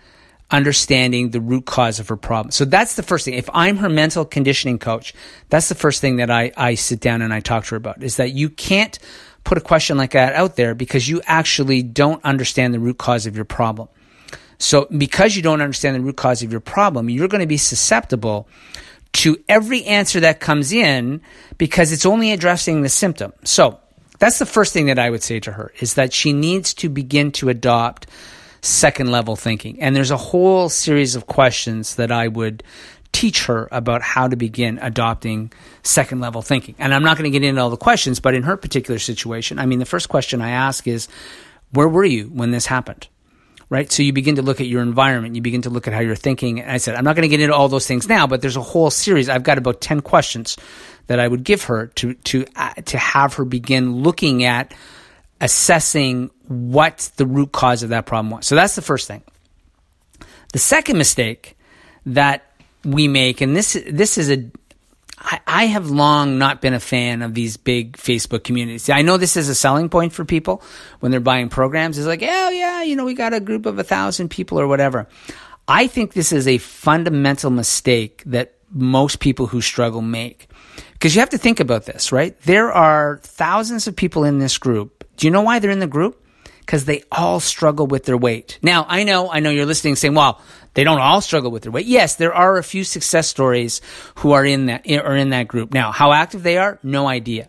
understanding 0.53 1.31
the 1.31 1.41
root 1.41 1.67
cause 1.67 1.99
of 1.99 2.09
her 2.09 2.17
problem. 2.17 2.53
So 2.53 2.65
that's 2.65 2.95
the 2.95 3.03
first 3.03 3.25
thing. 3.25 3.35
If 3.35 3.51
I'm 3.53 3.79
her 3.79 3.89
mental 3.89 4.25
conditioning 4.25 4.79
coach, 4.79 5.13
that's 5.49 5.69
the 5.69 5.75
first 5.75 6.01
thing 6.01 6.19
that 6.19 6.31
I, 6.31 6.53
I 6.57 6.77
sit 6.77 7.01
down 7.01 7.21
and 7.21 7.35
I 7.35 7.41
talk 7.41 7.65
to 7.65 7.71
her 7.71 7.77
about 7.79 8.01
is 8.01 8.15
that 8.19 8.31
you 8.31 8.49
can't 8.49 8.97
put 9.43 9.59
a 9.59 9.61
question 9.61 9.97
like 9.97 10.13
that 10.13 10.35
out 10.35 10.55
there 10.55 10.77
because 10.77 11.09
you 11.09 11.21
actually 11.27 11.83
don't 11.83 12.25
understand 12.25 12.75
the 12.75 12.79
root 12.79 12.99
cause 12.99 13.27
of 13.27 13.35
your 13.35 13.45
problem. 13.45 13.89
So 14.59 14.87
because 14.97 15.35
you 15.35 15.43
don't 15.43 15.63
understand 15.63 15.97
the 15.97 16.01
root 16.01 16.17
cause 16.17 16.45
of 16.45 16.53
your 16.53 16.61
problem, 16.61 17.11
you're 17.11 17.27
going 17.27 17.41
to 17.41 17.49
be 17.49 17.57
susceptible 17.57 18.47
to 19.17 19.43
every 19.49 19.85
answer 19.85 20.21
that 20.21 20.41
comes 20.41 20.73
in 20.73 21.23
because 21.57 21.91
it's 21.91 22.05
only 22.05 22.33
addressing 22.33 22.83
the 22.83 22.89
symptom. 22.89 23.33
So 23.45 23.81
that's 24.19 24.39
the 24.39 24.47
first 24.47 24.73
thing 24.73 24.87
that 24.87 24.99
I 24.99 25.09
would 25.09 25.23
say 25.23 25.41
to 25.41 25.53
her 25.53 25.73
is 25.81 25.95
that 25.95 26.13
she 26.13 26.33
needs 26.33 26.75
to 26.75 26.89
begin 26.89 27.33
to 27.33 27.49
adopt 27.49 28.07
second 28.61 29.11
level 29.11 29.35
thinking. 29.35 29.81
And 29.81 29.97
there's 29.97 30.11
a 30.11 30.17
whole 30.19 30.69
series 30.69 31.15
of 31.17 31.27
questions 31.27 31.97
that 31.97 32.13
I 32.13 32.29
would 32.29 32.63
teach 33.13 33.47
her 33.47 33.69
about 33.73 34.03
how 34.03 34.29
to 34.29 34.37
begin 34.37 34.79
adopting 34.83 35.51
second 35.83 36.21
level 36.21 36.43
thinking. 36.43 36.75
And 36.79 36.93
I'm 36.93 37.03
not 37.03 37.17
going 37.17 37.31
to 37.31 37.39
get 37.39 37.47
into 37.47 37.61
all 37.61 37.71
the 37.71 37.79
questions, 37.79 38.21
but 38.21 38.35
in 38.35 38.43
her 38.43 38.59
particular 38.59 38.99
situation, 38.99 39.59
I 39.59 39.65
mean, 39.65 39.79
the 39.79 39.87
first 39.87 40.11
question 40.11 40.43
I 40.43 40.51
ask 40.51 40.87
is, 40.87 41.09
where 41.71 41.89
were 41.89 42.05
you 42.05 42.25
when 42.25 42.51
this 42.51 42.67
happened? 42.67 43.09
Right? 43.69 43.91
So 43.91 44.03
you 44.03 44.13
begin 44.13 44.37
to 44.37 44.43
look 44.43 44.61
at 44.61 44.67
your 44.67 44.83
environment, 44.83 45.35
you 45.35 45.43
begin 45.43 45.63
to 45.63 45.71
look 45.71 45.87
at 45.89 45.95
how 45.95 46.01
you're 46.01 46.15
thinking. 46.15 46.61
And 46.61 46.71
I 46.71 46.77
said, 46.79 46.95
I'm 46.95 47.05
not 47.05 47.17
going 47.17 47.23
to 47.23 47.29
get 47.29 47.41
into 47.41 47.55
all 47.55 47.69
those 47.69 47.87
things 47.87 48.09
now, 48.09 48.27
but 48.27 48.41
there's 48.41 48.57
a 48.57 48.63
whole 48.63 48.91
series. 48.91 49.29
I've 49.29 49.43
got 49.43 49.59
about 49.59 49.81
10 49.81 50.01
questions 50.01 50.57
that 51.09 51.19
I 51.19 51.27
would 51.27 51.45
give 51.45 51.65
her 51.65 51.89
to, 51.89 52.15
to, 52.15 52.45
uh, 52.57 52.75
to 52.75 52.99
have 52.99 53.35
her 53.35 53.45
begin 53.45 54.03
looking 54.03 54.45
at 54.45 54.75
assessing 55.41 56.31
what 56.49 57.11
the 57.17 57.27
root 57.27 57.53
cause 57.53 57.83
of 57.83 57.91
that 57.91 58.07
problem 58.07 58.31
was. 58.31 58.47
So 58.47 58.55
that's 58.55 58.75
the 58.75 58.83
first 58.83 59.07
thing. 59.07 59.23
The 60.53 60.59
second 60.59 60.97
mistake 60.97 61.57
that 62.07 62.51
we 62.85 63.09
make, 63.09 63.41
and 63.41 63.55
this, 63.55 63.77
this 63.91 64.17
is 64.17 64.31
a, 64.31 64.49
I, 65.27 65.41
I 65.47 65.67
have 65.67 65.91
long 65.91 66.39
not 66.39 66.63
been 66.63 66.73
a 66.73 66.81
fan 66.81 67.23
of 67.23 67.35
these 67.35 67.57
big 67.57 67.97
Facebook 67.97 68.45
communities. 68.45 68.89
I 68.89 69.03
know 69.03 69.17
this 69.17 69.37
is 69.37 69.49
a 69.49 69.57
selling 69.57 69.89
point 69.89 70.13
for 70.13 70.25
people 70.25 70.63
when 71.01 71.11
they're 71.11 71.21
buying 71.21 71.49
programs. 71.49 71.99
It's 71.99 72.07
like, 72.07 72.23
oh 72.23 72.51
yeah, 72.51 72.83
you 72.85 72.95
know, 72.95 73.05
we 73.05 73.15
got 73.15 73.35
a 73.35 73.41
group 73.41 73.67
of 73.67 73.79
a 73.81 73.85
thousand 73.85 74.29
people 74.29 74.61
or 74.61 74.69
whatever. 74.69 75.09
I 75.67 75.89
think 75.89 76.13
this 76.13 76.31
is 76.31 76.47
a 76.47 76.59
fundamental 76.59 77.51
mistake 77.51 78.23
that 78.27 78.55
most 78.71 79.19
people 79.19 79.49
who 79.49 79.61
struggle 79.61 80.01
make. 80.01 80.49
Because 80.93 81.15
you 81.15 81.21
have 81.21 81.31
to 81.31 81.39
think 81.39 81.59
about 81.59 81.87
this, 81.87 82.13
right? 82.13 82.41
There 82.43 82.73
are 82.73 83.19
thousands 83.23 83.89
of 83.89 83.97
people 83.97 84.25
in 84.25 84.39
this 84.39 84.59
group. 84.59 85.05
Do 85.17 85.27
you 85.27 85.33
know 85.33 85.43
why 85.43 85.59
they're 85.59 85.71
in 85.73 85.81
the 85.81 85.89
group? 85.89 86.23
Because 86.67 86.85
they 86.85 87.05
all 87.13 87.39
struggle 87.39 87.87
with 87.87 88.05
their 88.05 88.17
weight. 88.17 88.59
Now, 88.61 88.85
I 88.89 89.05
know, 89.05 89.31
I 89.31 89.39
know 89.39 89.51
you're 89.51 89.67
listening 89.67 89.95
saying, 89.95 90.15
well, 90.15 90.41
they 90.75 90.85
don't 90.85 90.99
all 90.99 91.21
struggle 91.21 91.51
with 91.51 91.63
their 91.63 91.73
weight. 91.73 91.87
Yes, 91.87 92.17
there 92.17 92.35
are 92.35 92.59
a 92.59 92.65
few 92.65 92.85
success 92.85 93.29
stories 93.29 93.81
who 94.17 94.33
are 94.33 94.45
in 94.45 94.67
that 94.67 94.83
eh, 94.85 94.99
are 94.99 95.17
in 95.17 95.31
that 95.31 95.49
group. 95.49 95.73
Now, 95.73 95.93
how 95.93 96.13
active 96.13 96.43
they 96.43 96.59
are, 96.59 96.79
no 96.83 97.07
idea. 97.09 97.49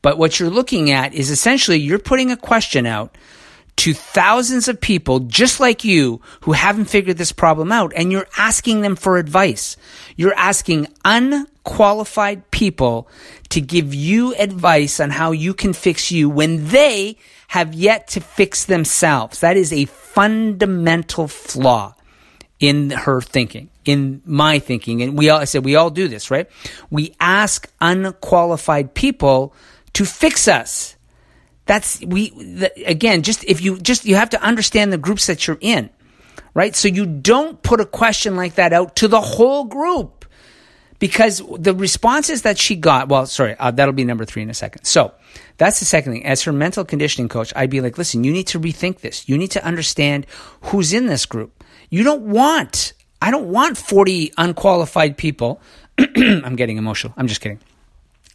But 0.00 0.16
what 0.16 0.40
you're 0.40 0.50
looking 0.50 0.90
at 0.90 1.12
is 1.12 1.30
essentially 1.30 1.78
you're 1.78 1.98
putting 1.98 2.30
a 2.30 2.36
question 2.36 2.86
out 2.86 3.16
to 3.76 3.94
thousands 3.94 4.68
of 4.68 4.80
people 4.80 5.20
just 5.20 5.60
like 5.60 5.84
you 5.84 6.20
who 6.42 6.52
haven't 6.52 6.86
figured 6.86 7.18
this 7.18 7.32
problem 7.32 7.72
out 7.72 7.92
and 7.96 8.12
you're 8.12 8.28
asking 8.36 8.82
them 8.82 8.96
for 8.96 9.16
advice. 9.16 9.76
You're 10.16 10.34
asking 10.34 10.88
unqualified 11.04 12.50
people 12.50 13.08
to 13.50 13.60
give 13.60 13.94
you 13.94 14.34
advice 14.34 15.00
on 15.00 15.10
how 15.10 15.32
you 15.32 15.54
can 15.54 15.72
fix 15.72 16.12
you 16.12 16.28
when 16.28 16.68
they 16.68 17.16
have 17.52 17.74
yet 17.74 18.08
to 18.08 18.18
fix 18.18 18.64
themselves. 18.64 19.40
That 19.40 19.58
is 19.58 19.74
a 19.74 19.84
fundamental 19.84 21.28
flaw 21.28 21.94
in 22.58 22.88
her 22.88 23.20
thinking, 23.20 23.68
in 23.84 24.22
my 24.24 24.58
thinking. 24.58 25.02
And 25.02 25.18
we 25.18 25.28
all, 25.28 25.38
I 25.38 25.44
said, 25.44 25.62
we 25.62 25.76
all 25.76 25.90
do 25.90 26.08
this, 26.08 26.30
right? 26.30 26.48
We 26.88 27.14
ask 27.20 27.70
unqualified 27.78 28.94
people 28.94 29.54
to 29.92 30.06
fix 30.06 30.48
us. 30.48 30.96
That's, 31.66 32.00
we, 32.00 32.30
the, 32.30 32.72
again, 32.86 33.20
just 33.20 33.44
if 33.44 33.60
you, 33.60 33.78
just, 33.78 34.06
you 34.06 34.14
have 34.14 34.30
to 34.30 34.42
understand 34.42 34.90
the 34.90 34.96
groups 34.96 35.26
that 35.26 35.46
you're 35.46 35.58
in, 35.60 35.90
right? 36.54 36.74
So 36.74 36.88
you 36.88 37.04
don't 37.04 37.62
put 37.62 37.82
a 37.82 37.86
question 37.86 38.34
like 38.34 38.54
that 38.54 38.72
out 38.72 38.96
to 38.96 39.08
the 39.08 39.20
whole 39.20 39.64
group 39.64 40.21
because 41.02 41.42
the 41.58 41.74
responses 41.74 42.42
that 42.42 42.56
she 42.56 42.76
got, 42.76 43.08
well, 43.08 43.26
sorry, 43.26 43.56
uh, 43.58 43.72
that'll 43.72 43.92
be 43.92 44.04
number 44.04 44.24
three 44.24 44.40
in 44.40 44.48
a 44.48 44.54
second. 44.54 44.84
So 44.84 45.12
that's 45.58 45.80
the 45.80 45.84
second 45.84 46.12
thing. 46.12 46.24
As 46.24 46.44
her 46.44 46.52
mental 46.52 46.84
conditioning 46.84 47.28
coach, 47.28 47.52
I'd 47.56 47.70
be 47.70 47.80
like, 47.80 47.98
listen, 47.98 48.22
you 48.22 48.30
need 48.30 48.46
to 48.46 48.60
rethink 48.60 49.00
this. 49.00 49.28
You 49.28 49.36
need 49.36 49.50
to 49.50 49.64
understand 49.64 50.28
who's 50.60 50.92
in 50.92 51.06
this 51.06 51.26
group. 51.26 51.64
You 51.90 52.04
don't 52.04 52.22
want, 52.22 52.92
I 53.20 53.32
don't 53.32 53.48
want 53.48 53.78
40 53.78 54.32
unqualified 54.38 55.16
people. 55.16 55.60
I'm 55.98 56.54
getting 56.54 56.76
emotional. 56.76 57.14
I'm 57.16 57.26
just 57.26 57.40
kidding. 57.40 57.58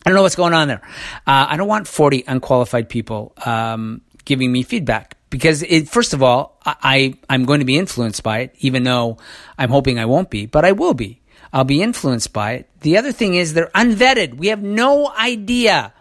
I 0.05 0.09
don't 0.09 0.17
know 0.17 0.23
what's 0.23 0.35
going 0.35 0.53
on 0.53 0.67
there. 0.67 0.81
Uh, 1.25 1.47
I 1.47 1.55
don't 1.55 1.69
want 1.69 1.87
40 1.87 2.25
unqualified 2.27 2.89
people 2.89 3.31
um, 3.45 4.01
giving 4.25 4.51
me 4.51 4.63
feedback 4.63 5.15
because 5.29 5.63
it, 5.63 5.87
first 5.87 6.13
of 6.13 6.21
all, 6.21 6.59
I, 6.65 7.13
I'm 7.29 7.45
going 7.45 7.59
to 7.59 7.65
be 7.65 7.77
influenced 7.77 8.23
by 8.23 8.39
it, 8.39 8.55
even 8.59 8.83
though 8.83 9.19
I'm 9.57 9.69
hoping 9.69 9.99
I 9.99 10.05
won't 10.05 10.29
be, 10.29 10.47
but 10.47 10.65
I 10.65 10.73
will 10.73 10.93
be. 10.93 11.21
I'll 11.53 11.63
be 11.63 11.81
influenced 11.81 12.33
by 12.33 12.53
it. 12.53 12.69
The 12.81 12.97
other 12.97 13.11
thing 13.11 13.35
is 13.35 13.53
they're 13.53 13.71
unvetted. 13.73 14.35
We 14.35 14.47
have 14.47 14.61
no 14.61 15.11
idea 15.11 15.93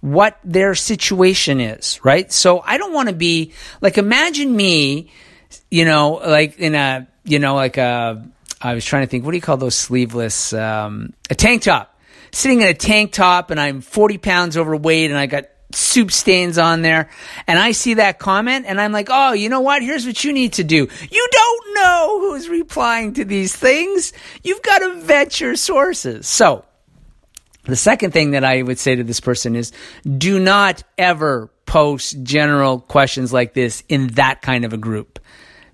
what 0.00 0.38
their 0.44 0.74
situation 0.74 1.60
is, 1.60 2.02
right? 2.04 2.30
So 2.32 2.60
I 2.60 2.78
don't 2.78 2.92
want 2.92 3.08
to 3.08 3.14
be 3.14 3.52
like, 3.80 3.98
imagine 3.98 4.54
me 4.54 5.10
you 5.70 5.84
know, 5.84 6.20
like 6.24 6.58
in 6.58 6.74
a, 6.74 7.08
you 7.24 7.38
know, 7.38 7.54
like 7.54 7.76
a, 7.76 8.24
I 8.60 8.74
was 8.74 8.84
trying 8.84 9.02
to 9.02 9.06
think, 9.06 9.24
what 9.24 9.30
do 9.30 9.36
you 9.36 9.42
call 9.42 9.56
those 9.56 9.74
sleeveless, 9.74 10.52
um, 10.52 11.12
a 11.28 11.34
tank 11.34 11.62
top. 11.62 11.98
Sitting 12.32 12.60
in 12.60 12.68
a 12.68 12.74
tank 12.74 13.12
top 13.12 13.50
and 13.50 13.58
I'm 13.58 13.80
40 13.80 14.18
pounds 14.18 14.56
overweight 14.56 15.10
and 15.10 15.18
I 15.18 15.26
got 15.26 15.44
soup 15.74 16.10
stains 16.10 16.58
on 16.58 16.82
there. 16.82 17.08
And 17.46 17.58
I 17.58 17.72
see 17.72 17.94
that 17.94 18.18
comment 18.18 18.66
and 18.66 18.80
I'm 18.80 18.92
like, 18.92 19.08
oh, 19.10 19.32
you 19.32 19.48
know 19.48 19.60
what? 19.60 19.82
Here's 19.82 20.06
what 20.06 20.22
you 20.24 20.32
need 20.32 20.54
to 20.54 20.64
do. 20.64 20.88
You 21.10 21.28
don't 21.30 21.74
know 21.74 22.20
who's 22.20 22.48
replying 22.48 23.14
to 23.14 23.24
these 23.24 23.54
things. 23.54 24.12
You've 24.42 24.62
got 24.62 24.78
to 24.78 25.00
vet 25.00 25.40
your 25.40 25.56
sources. 25.56 26.26
So 26.26 26.64
the 27.64 27.76
second 27.76 28.12
thing 28.12 28.32
that 28.32 28.44
I 28.44 28.62
would 28.62 28.78
say 28.78 28.96
to 28.96 29.04
this 29.04 29.20
person 29.20 29.56
is 29.56 29.72
do 30.04 30.38
not 30.38 30.82
ever 30.98 31.50
post 31.66 32.22
general 32.22 32.80
questions 32.80 33.32
like 33.32 33.54
this 33.54 33.82
in 33.88 34.08
that 34.08 34.42
kind 34.42 34.64
of 34.64 34.72
a 34.72 34.76
group 34.76 35.18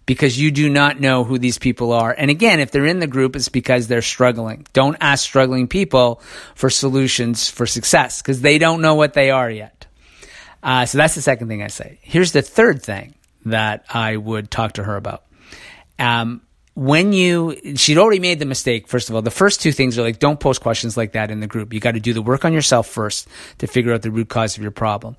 because 0.05 0.38
you 0.38 0.50
do 0.50 0.69
not 0.69 1.00
know 1.00 1.25
who 1.25 1.38
these 1.38 1.59
people 1.59 1.93
are. 1.93 2.15
And 2.17 2.31
again, 2.31 2.61
if 2.61 2.71
they're 2.71 2.87
in 2.87 3.00
the 3.00 3.07
group, 3.07 3.35
it's 3.35 3.49
because 3.49 3.88
they're 3.88 4.03
struggling. 4.03 4.67
Don't 4.73 4.97
ask 5.00 5.25
struggling 5.25 5.67
people 5.67 6.23
for 6.55 6.71
solutions 6.71 7.50
for 7.50 7.67
success 7.67 8.23
because 8.23 8.41
they 8.41 8.59
don't 8.59 8.81
know 8.81 8.95
what 8.95 9.15
they 9.15 9.31
are 9.31 9.50
yet. 9.50 9.86
Uh, 10.63 10.87
so 10.87 10.99
that's 10.99 11.15
the 11.15 11.23
second 11.23 11.49
thing 11.49 11.63
I 11.63 11.69
say. 11.69 11.99
Here's 12.03 12.33
the 12.33 12.43
third 12.43 12.83
thing 12.83 13.15
that 13.47 13.85
I 13.89 14.17
would 14.17 14.51
talk 14.51 14.73
to 14.73 14.85
her 14.85 14.97
about. 14.97 15.25
Um, 15.99 16.43
when 16.77 17.15
you, 17.15 17.57
she'd 17.77 17.97
already 17.97 18.21
made 18.21 18.39
the 18.39 18.45
mistake, 18.45 18.87
first 18.87 19.09
of 19.09 19.15
all. 19.15 19.23
The 19.23 19.31
first 19.31 19.63
two 19.63 19.73
things 19.73 19.99
are 19.99 20.03
like, 20.03 20.19
don't 20.19 20.39
post 20.39 20.61
questions 20.61 20.95
like 20.95 21.13
that 21.13 21.31
in 21.31 21.41
the 21.41 21.47
group. 21.47 21.73
You 21.73 21.81
got 21.81 21.93
to 21.93 22.01
do 22.01 22.13
the 22.13 22.21
work 22.21 22.45
on 22.45 22.53
yourself 22.53 22.87
first 22.87 23.29
to 23.59 23.67
figure 23.67 23.95
out 23.95 24.03
the 24.03 24.11
root 24.11 24.29
cause 24.29 24.59
of 24.59 24.63
your 24.63 24.73
problem. 24.73 25.17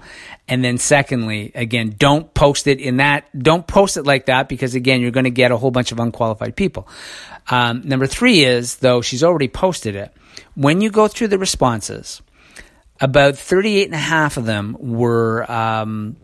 And 0.47 0.63
then 0.63 0.77
secondly, 0.77 1.51
again, 1.55 1.95
don't 1.97 2.31
post 2.35 2.67
it 2.67 2.79
in 2.79 2.97
that, 2.97 3.25
don't 3.35 3.65
post 3.65 3.97
it 3.97 4.03
like 4.03 4.27
that 4.27 4.47
because 4.47 4.75
again, 4.75 5.01
you're 5.01 5.09
going 5.09 5.23
to 5.23 5.31
get 5.31 5.51
a 5.51 5.57
whole 5.57 5.71
bunch 5.71 5.91
of 5.91 5.99
unqualified 5.99 6.55
people. 6.55 6.87
Um, 7.49 7.81
number 7.83 8.05
three 8.05 8.43
is, 8.43 8.75
though 8.75 9.01
she's 9.01 9.23
already 9.23 9.47
posted 9.47 9.95
it, 9.95 10.13
when 10.53 10.79
you 10.79 10.91
go 10.91 11.07
through 11.07 11.29
the 11.29 11.39
responses, 11.39 12.21
about 12.99 13.37
38 13.37 13.85
and 13.85 13.95
a 13.95 13.97
half 13.97 14.37
of 14.37 14.45
them 14.45 14.75
were, 14.79 15.49
um, 15.51 16.17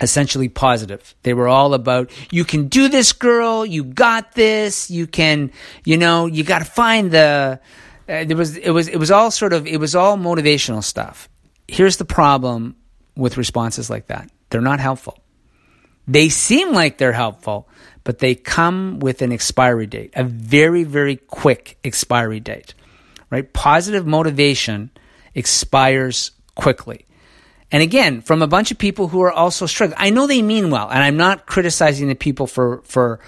essentially 0.00 0.48
positive. 0.48 1.14
They 1.22 1.34
were 1.34 1.48
all 1.48 1.74
about, 1.74 2.10
you 2.30 2.44
can 2.44 2.68
do 2.68 2.88
this, 2.88 3.12
girl. 3.12 3.64
You 3.64 3.84
got 3.84 4.32
this. 4.32 4.90
You 4.90 5.06
can, 5.06 5.52
you 5.84 5.96
know, 5.96 6.26
you 6.26 6.44
got 6.44 6.60
to 6.60 6.64
find 6.64 7.10
the, 7.10 7.60
uh, 8.08 8.24
there 8.24 8.36
was, 8.36 8.56
it 8.56 8.70
was, 8.70 8.88
it 8.88 8.96
was 8.96 9.10
all 9.10 9.30
sort 9.30 9.52
of, 9.52 9.66
it 9.66 9.78
was 9.78 9.94
all 9.94 10.16
motivational 10.16 10.82
stuff. 10.82 11.28
Here's 11.68 11.96
the 11.96 12.04
problem 12.04 12.76
with 13.16 13.36
responses 13.36 13.88
like 13.88 14.08
that. 14.08 14.30
They're 14.50 14.60
not 14.60 14.80
helpful. 14.80 15.18
They 16.08 16.28
seem 16.28 16.72
like 16.72 16.98
they're 16.98 17.12
helpful, 17.12 17.68
but 18.02 18.18
they 18.18 18.34
come 18.34 18.98
with 18.98 19.22
an 19.22 19.30
expiry 19.30 19.86
date, 19.86 20.12
a 20.16 20.24
very, 20.24 20.82
very 20.82 21.16
quick 21.16 21.78
expiry 21.84 22.40
date, 22.40 22.74
right? 23.30 23.50
Positive 23.52 24.04
motivation 24.04 24.90
expires 25.34 26.32
quickly. 26.54 27.06
And 27.70 27.82
again, 27.82 28.20
from 28.20 28.42
a 28.42 28.46
bunch 28.46 28.70
of 28.70 28.78
people 28.78 29.08
who 29.08 29.22
are 29.22 29.32
also 29.32 29.64
struggling. 29.66 29.98
I 29.98 30.10
know 30.10 30.26
they 30.26 30.42
mean 30.42 30.70
well, 30.70 30.90
and 30.90 31.02
I'm 31.02 31.16
not 31.16 31.46
criticizing 31.46 32.08
the 32.08 32.14
people 32.14 32.46
for 32.46 32.82
for 32.84 33.20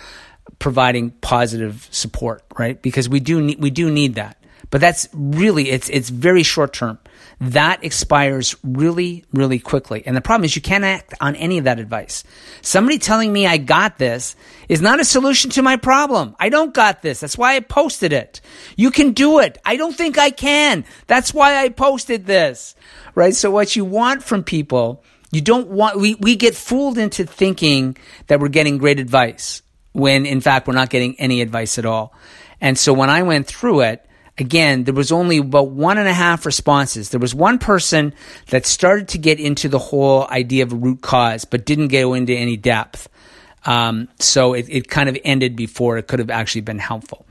providing 0.58 1.11
positive 1.11 1.88
support, 1.90 2.42
right? 2.58 2.80
Because 2.80 3.08
we 3.08 3.20
do 3.20 3.40
need, 3.40 3.61
we 3.61 3.70
do 3.70 3.90
need 3.90 4.16
that. 4.16 4.37
But 4.70 4.82
that's 4.82 5.08
really 5.14 5.70
it's 5.70 5.88
it's 5.88 6.11
very 6.11 6.42
short 6.42 6.75
term. 6.75 6.99
That 7.50 7.84
expires 7.84 8.56
really 8.62 9.24
really 9.32 9.58
quickly. 9.58 10.02
And 10.06 10.16
the 10.16 10.20
problem 10.20 10.44
is 10.44 10.54
you 10.54 10.62
can't 10.62 10.84
act 10.84 11.14
on 11.20 11.36
any 11.36 11.58
of 11.58 11.64
that 11.64 11.78
advice. 11.78 12.24
Somebody 12.62 12.98
telling 12.98 13.32
me 13.32 13.46
I 13.46 13.56
got 13.56 13.98
this 13.98 14.36
is 14.68 14.80
not 14.80 15.00
a 15.00 15.04
solution 15.04 15.50
to 15.52 15.62
my 15.62 15.76
problem. 15.76 16.36
I 16.38 16.48
don't 16.48 16.74
got 16.74 17.02
this. 17.02 17.20
That's 17.20 17.38
why 17.38 17.56
I 17.56 17.60
posted 17.60 18.12
it. 18.12 18.40
You 18.76 18.90
can 18.90 19.12
do 19.12 19.40
it. 19.40 19.58
I 19.64 19.76
don't 19.76 19.96
think 19.96 20.18
I 20.18 20.30
can. 20.30 20.84
That's 21.06 21.32
why 21.34 21.56
I 21.62 21.70
posted 21.70 22.26
this 22.26 22.74
right? 23.14 23.34
So 23.34 23.50
what 23.50 23.76
you 23.76 23.84
want 23.84 24.22
from 24.22 24.44
people, 24.44 25.02
you 25.30 25.40
don't 25.40 25.68
want, 25.68 25.98
we, 25.98 26.14
we 26.16 26.36
get 26.36 26.54
fooled 26.54 26.98
into 26.98 27.24
thinking 27.24 27.96
that 28.26 28.40
we're 28.40 28.48
getting 28.48 28.78
great 28.78 28.98
advice 28.98 29.62
when 29.92 30.26
in 30.26 30.40
fact 30.40 30.66
we're 30.66 30.74
not 30.74 30.90
getting 30.90 31.18
any 31.20 31.40
advice 31.40 31.78
at 31.78 31.86
all. 31.86 32.12
And 32.60 32.78
so 32.78 32.92
when 32.92 33.10
I 33.10 33.22
went 33.22 33.46
through 33.46 33.82
it, 33.82 34.06
again, 34.38 34.84
there 34.84 34.94
was 34.94 35.12
only 35.12 35.38
about 35.38 35.70
one 35.70 35.98
and 35.98 36.08
a 36.08 36.12
half 36.12 36.46
responses. 36.46 37.10
There 37.10 37.20
was 37.20 37.34
one 37.34 37.58
person 37.58 38.14
that 38.48 38.66
started 38.66 39.08
to 39.08 39.18
get 39.18 39.40
into 39.40 39.68
the 39.68 39.78
whole 39.78 40.26
idea 40.28 40.64
of 40.64 40.72
a 40.72 40.76
root 40.76 41.00
cause, 41.02 41.44
but 41.44 41.64
didn't 41.64 41.88
go 41.88 42.14
into 42.14 42.34
any 42.34 42.56
depth. 42.56 43.08
Um, 43.64 44.08
so 44.18 44.52
it, 44.54 44.66
it 44.68 44.88
kind 44.88 45.08
of 45.08 45.16
ended 45.24 45.56
before 45.56 45.96
it 45.96 46.06
could 46.06 46.18
have 46.18 46.30
actually 46.30 46.60
been 46.62 46.78
helpful. 46.78 47.26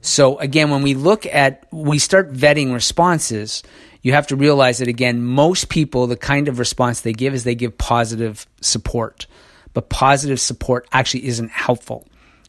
So 0.00 0.38
again, 0.38 0.70
when 0.70 0.82
we 0.82 0.94
look 0.94 1.26
at, 1.26 1.66
we 1.70 1.98
start 1.98 2.32
vetting 2.32 2.72
responses, 2.72 3.62
you 4.02 4.12
have 4.12 4.26
to 4.28 4.36
realize 4.36 4.78
that 4.78 4.88
again, 4.88 5.24
most 5.24 5.68
people, 5.68 6.06
the 6.06 6.16
kind 6.16 6.48
of 6.48 6.58
response 6.58 7.00
they 7.00 7.12
give 7.12 7.34
is 7.34 7.44
they 7.44 7.54
give 7.54 7.76
positive 7.78 8.46
support. 8.60 9.26
But 9.74 9.88
positive 9.88 10.40
support 10.40 10.88
actually 10.90 11.26
isn't 11.26 11.50
helpful 11.50 12.06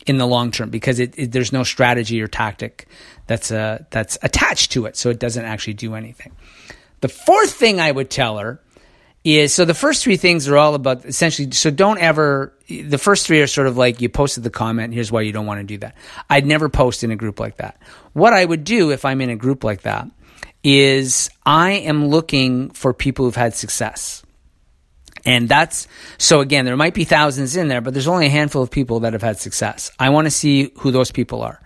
in 0.08 0.18
the 0.18 0.28
long 0.28 0.52
term 0.52 0.70
because 0.70 1.00
it, 1.00 1.14
it, 1.18 1.32
there's 1.32 1.52
no 1.52 1.64
strategy 1.64 2.22
or 2.22 2.28
tactic 2.28 2.88
that's 3.28 3.52
uh, 3.52 3.84
that's 3.90 4.18
attached 4.24 4.72
to 4.72 4.86
it, 4.86 4.98
so 4.98 5.10
it 5.10 5.20
doesn't 5.20 5.46
actually 5.46 5.74
do 5.74 5.96
anything. 5.96 6.32
The 7.02 7.10
fourth 7.10 7.52
thing 7.52 7.80
I 7.80 7.92
would 7.92 8.10
tell 8.10 8.38
her 8.38 8.60
is 9.24 9.54
so 9.54 9.66
the 9.66 9.74
first 9.74 10.04
three 10.04 10.18
things 10.18 10.48
are 10.48 10.58
all 10.58 10.74
about 10.74 11.06
essentially 11.06 11.52
so 11.52 11.70
don't 11.70 12.00
ever 12.00 12.54
the 12.70 12.98
first 12.98 13.28
three 13.28 13.42
are 13.42 13.48
sort 13.48 13.68
of 13.68 13.76
like 13.76 14.00
you 14.00 14.08
posted 14.08 14.44
the 14.44 14.50
comment 14.50 14.94
here's 14.94 15.12
why 15.12 15.22
you 15.22 15.34
don't 15.34 15.46
want 15.46 15.60
to 15.60 15.66
do 15.66 15.78
that 15.80 15.96
i'd 16.30 16.46
never 16.46 16.70
post 16.70 17.04
in 17.04 17.12
a 17.12 17.16
group 17.16 17.40
like 17.40 17.58
that 17.58 17.78
what 18.14 18.32
i 18.32 18.46
would 18.46 18.64
do 18.64 18.92
if 18.92 19.04
i'm 19.04 19.20
in 19.20 19.30
a 19.30 19.36
group 19.36 19.66
like 19.66 19.82
that 19.82 20.08
is 20.64 21.30
I 21.46 21.72
am 21.72 22.08
looking 22.08 22.72
for 22.72 22.94
people 22.94 23.26
who've 23.26 23.36
had 23.36 23.56
success. 23.56 24.24
And 25.28 25.50
that's 25.50 25.90
so 26.18 26.40
again, 26.40 26.64
there 26.64 26.78
might 26.78 26.94
be 26.94 27.04
thousands 27.04 27.58
in 27.58 27.68
there, 27.68 27.82
but 27.82 27.94
there's 27.94 28.08
only 28.08 28.28
a 28.28 28.30
handful 28.30 28.64
of 28.64 28.72
people 28.72 29.02
that 29.02 29.12
have 29.12 29.22
had 29.22 29.38
success. 29.38 29.92
I 30.00 30.10
want 30.10 30.26
to 30.26 30.32
see 30.32 30.72
who 30.78 30.90
those 30.90 31.12
people 31.12 31.42
are. 31.42 31.62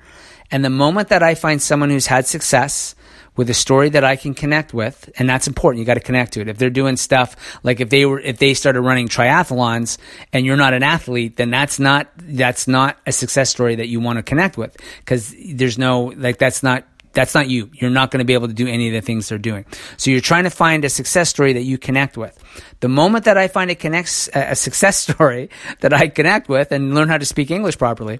And 0.50 0.66
the 0.66 0.72
moment 0.72 1.10
that 1.10 1.22
I 1.22 1.36
find 1.36 1.62
someone 1.62 1.92
who's 1.92 2.08
had 2.08 2.26
success 2.26 2.96
with 3.38 3.50
a 3.50 3.54
story 3.54 3.90
that 3.90 4.04
I 4.04 4.16
can 4.18 4.34
connect 4.34 4.74
with, 4.74 5.10
and 5.18 5.30
that's 5.30 5.48
important, 5.48 5.80
you 5.80 5.86
got 5.86 5.94
to 5.94 6.02
connect 6.02 6.34
to 6.34 6.42
it. 6.42 6.50
If 6.50 6.58
they're 6.58 6.70
doing 6.72 6.98
stuff 6.98 7.60
like 7.64 7.80
if 7.80 7.92
they 7.92 8.04
were 8.04 8.20
if 8.20 8.40
they 8.40 8.56
started 8.56 8.82
running 8.82 9.08
triathlons 9.08 10.00
and 10.34 10.44
you're 10.44 10.58
not 10.58 10.74
an 10.74 10.82
athlete, 10.82 11.38
then 11.38 11.52
that's 11.52 11.80
not 11.80 12.10
that's 12.18 12.68
not 12.68 12.98
a 13.06 13.12
success 13.12 13.52
story 13.52 13.76
that 13.76 13.88
you 13.90 14.00
want 14.00 14.18
to 14.18 14.24
connect 14.24 14.58
with 14.58 14.76
because 15.00 15.36
there's 15.54 15.78
no 15.78 16.14
like 16.18 16.40
that's 16.40 16.64
not 16.64 16.84
that's 17.14 17.36
not 17.36 17.50
you. 17.50 17.70
You're 17.74 17.90
not 17.90 18.12
going 18.12 18.20
to 18.20 18.26
be 18.26 18.34
able 18.34 18.48
to 18.48 18.54
do 18.54 18.68
any 18.68 18.88
of 18.88 18.94
the 18.94 19.02
things 19.02 19.30
they're 19.30 19.38
doing. 19.38 19.66
So 19.98 20.12
you're 20.12 20.22
trying 20.22 20.46
to 20.46 20.50
find 20.50 20.86
a 20.86 20.90
success 20.90 21.30
story 21.30 21.54
that 21.54 21.64
you 21.64 21.78
connect 21.78 22.18
with. 22.18 22.38
The 22.80 22.90
moment 22.90 23.26
that 23.26 23.38
I 23.38 23.48
find 23.48 23.72
a 23.72 23.76
connects 23.76 24.30
a 24.34 24.56
success 24.56 24.98
story 25.10 25.50
that 25.82 25.94
I 25.94 26.08
connect 26.08 26.50
with 26.50 26.72
and 26.72 26.96
learn 26.96 27.10
how 27.10 27.18
to 27.18 27.26
speak 27.26 27.52
English 27.52 27.78
properly, 27.78 28.20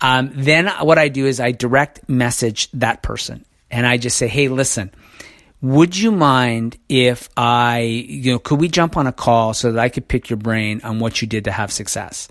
um, 0.00 0.30
then 0.34 0.68
what 0.82 0.98
I 0.98 1.08
do 1.08 1.26
is 1.26 1.40
I 1.40 1.52
direct 1.52 2.08
message 2.08 2.70
that 2.72 3.02
person 3.02 3.44
and 3.70 3.86
I 3.86 3.96
just 3.96 4.16
say, 4.16 4.28
"Hey, 4.28 4.48
listen." 4.48 4.90
Would 5.60 5.96
you 5.96 6.12
mind 6.12 6.78
if 6.88 7.28
I, 7.36 7.80
you 7.80 8.30
know, 8.30 8.38
could 8.38 8.60
we 8.60 8.68
jump 8.68 8.96
on 8.96 9.08
a 9.08 9.12
call 9.12 9.54
so 9.54 9.72
that 9.72 9.80
I 9.80 9.88
could 9.88 10.06
pick 10.06 10.30
your 10.30 10.36
brain 10.36 10.80
on 10.84 11.00
what 11.00 11.20
you 11.20 11.26
did 11.26 11.46
to 11.46 11.50
have 11.50 11.72
success? 11.72 12.28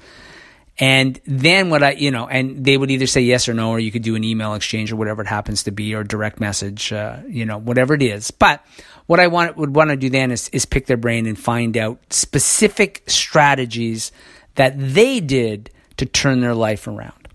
And 0.79 1.19
then 1.25 1.69
what 1.69 1.81
I, 1.81 1.91
you 1.91 2.11
know, 2.11 2.27
and 2.27 2.63
they 2.63 2.77
would 2.77 2.91
either 2.91 3.07
say 3.07 3.21
yes 3.21 3.49
or 3.49 3.53
no, 3.53 3.71
or 3.71 3.79
you 3.79 3.91
could 3.91 4.03
do 4.03 4.15
an 4.15 4.23
email 4.23 4.53
exchange 4.53 4.91
or 4.91 4.95
whatever 4.95 5.23
it 5.23 5.27
happens 5.27 5.63
to 5.63 5.71
be, 5.71 5.95
or 5.95 6.03
direct 6.03 6.39
message, 6.39 6.93
uh, 6.93 7.17
you 7.27 7.45
know, 7.45 7.57
whatever 7.57 7.95
it 7.95 8.03
is. 8.03 8.29
But 8.29 8.63
what 9.07 9.19
I 9.19 9.27
want, 9.27 9.57
would 9.57 9.75
want 9.75 9.89
to 9.89 9.97
do 9.97 10.09
then 10.09 10.31
is, 10.31 10.49
is 10.49 10.65
pick 10.65 10.85
their 10.85 10.97
brain 10.97 11.25
and 11.25 11.37
find 11.37 11.75
out 11.77 11.99
specific 12.13 13.03
strategies 13.07 14.11
that 14.55 14.75
they 14.77 15.19
did 15.19 15.71
to 15.97 16.05
turn 16.05 16.41
their 16.41 16.53
life 16.53 16.87
around. 16.87 17.27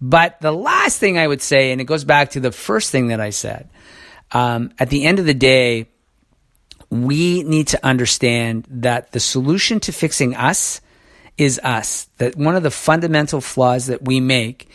But 0.00 0.40
the 0.40 0.52
last 0.52 0.98
thing 0.98 1.18
I 1.18 1.26
would 1.26 1.42
say, 1.42 1.72
and 1.72 1.80
it 1.80 1.84
goes 1.84 2.04
back 2.04 2.30
to 2.30 2.40
the 2.40 2.50
first 2.50 2.90
thing 2.90 3.08
that 3.08 3.20
I 3.20 3.30
said, 3.30 3.68
um, 4.32 4.72
at 4.78 4.90
the 4.90 5.04
end 5.04 5.18
of 5.18 5.26
the 5.26 5.34
day, 5.34 5.88
we 6.88 7.44
need 7.44 7.68
to 7.68 7.86
understand 7.86 8.66
that 8.68 9.12
the 9.12 9.20
solution 9.20 9.78
to 9.80 9.92
fixing 9.92 10.34
us 10.34 10.80
is 11.40 11.58
us. 11.64 12.08
That 12.18 12.36
one 12.36 12.54
of 12.54 12.62
the 12.62 12.70
fundamental 12.70 13.40
flaws 13.40 13.86
that 13.86 14.02
we 14.02 14.20
make 14.20 14.68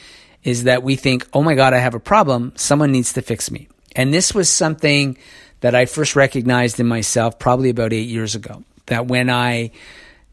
is 0.43 0.63
that 0.63 0.83
we 0.83 0.95
think, 0.95 1.27
oh 1.33 1.43
my 1.43 1.53
God, 1.53 1.73
I 1.73 1.79
have 1.79 1.93
a 1.93 1.99
problem. 1.99 2.53
Someone 2.55 2.91
needs 2.91 3.13
to 3.13 3.21
fix 3.21 3.51
me. 3.51 3.67
And 3.95 4.13
this 4.13 4.33
was 4.33 4.49
something 4.49 5.17
that 5.61 5.75
I 5.75 5.85
first 5.85 6.15
recognized 6.15 6.79
in 6.79 6.87
myself 6.87 7.39
probably 7.39 7.69
about 7.69 7.93
eight 7.93 8.09
years 8.09 8.35
ago. 8.35 8.63
That 8.87 9.07
when 9.07 9.29
I 9.29 9.71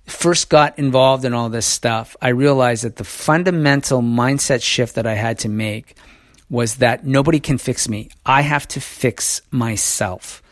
first 0.06 0.48
got 0.48 0.78
involved 0.78 1.24
in 1.24 1.32
all 1.32 1.48
this 1.48 1.66
stuff, 1.66 2.16
I 2.20 2.28
realized 2.28 2.84
that 2.84 2.96
the 2.96 3.04
fundamental 3.04 4.02
mindset 4.02 4.62
shift 4.62 4.94
that 4.96 5.06
I 5.06 5.14
had 5.14 5.38
to 5.40 5.48
make 5.48 5.96
was 6.50 6.76
that 6.76 7.06
nobody 7.06 7.40
can 7.40 7.56
fix 7.56 7.88
me. 7.88 8.10
I 8.26 8.42
have 8.42 8.66
to 8.68 8.80
fix 8.80 9.40
myself. 9.50 10.42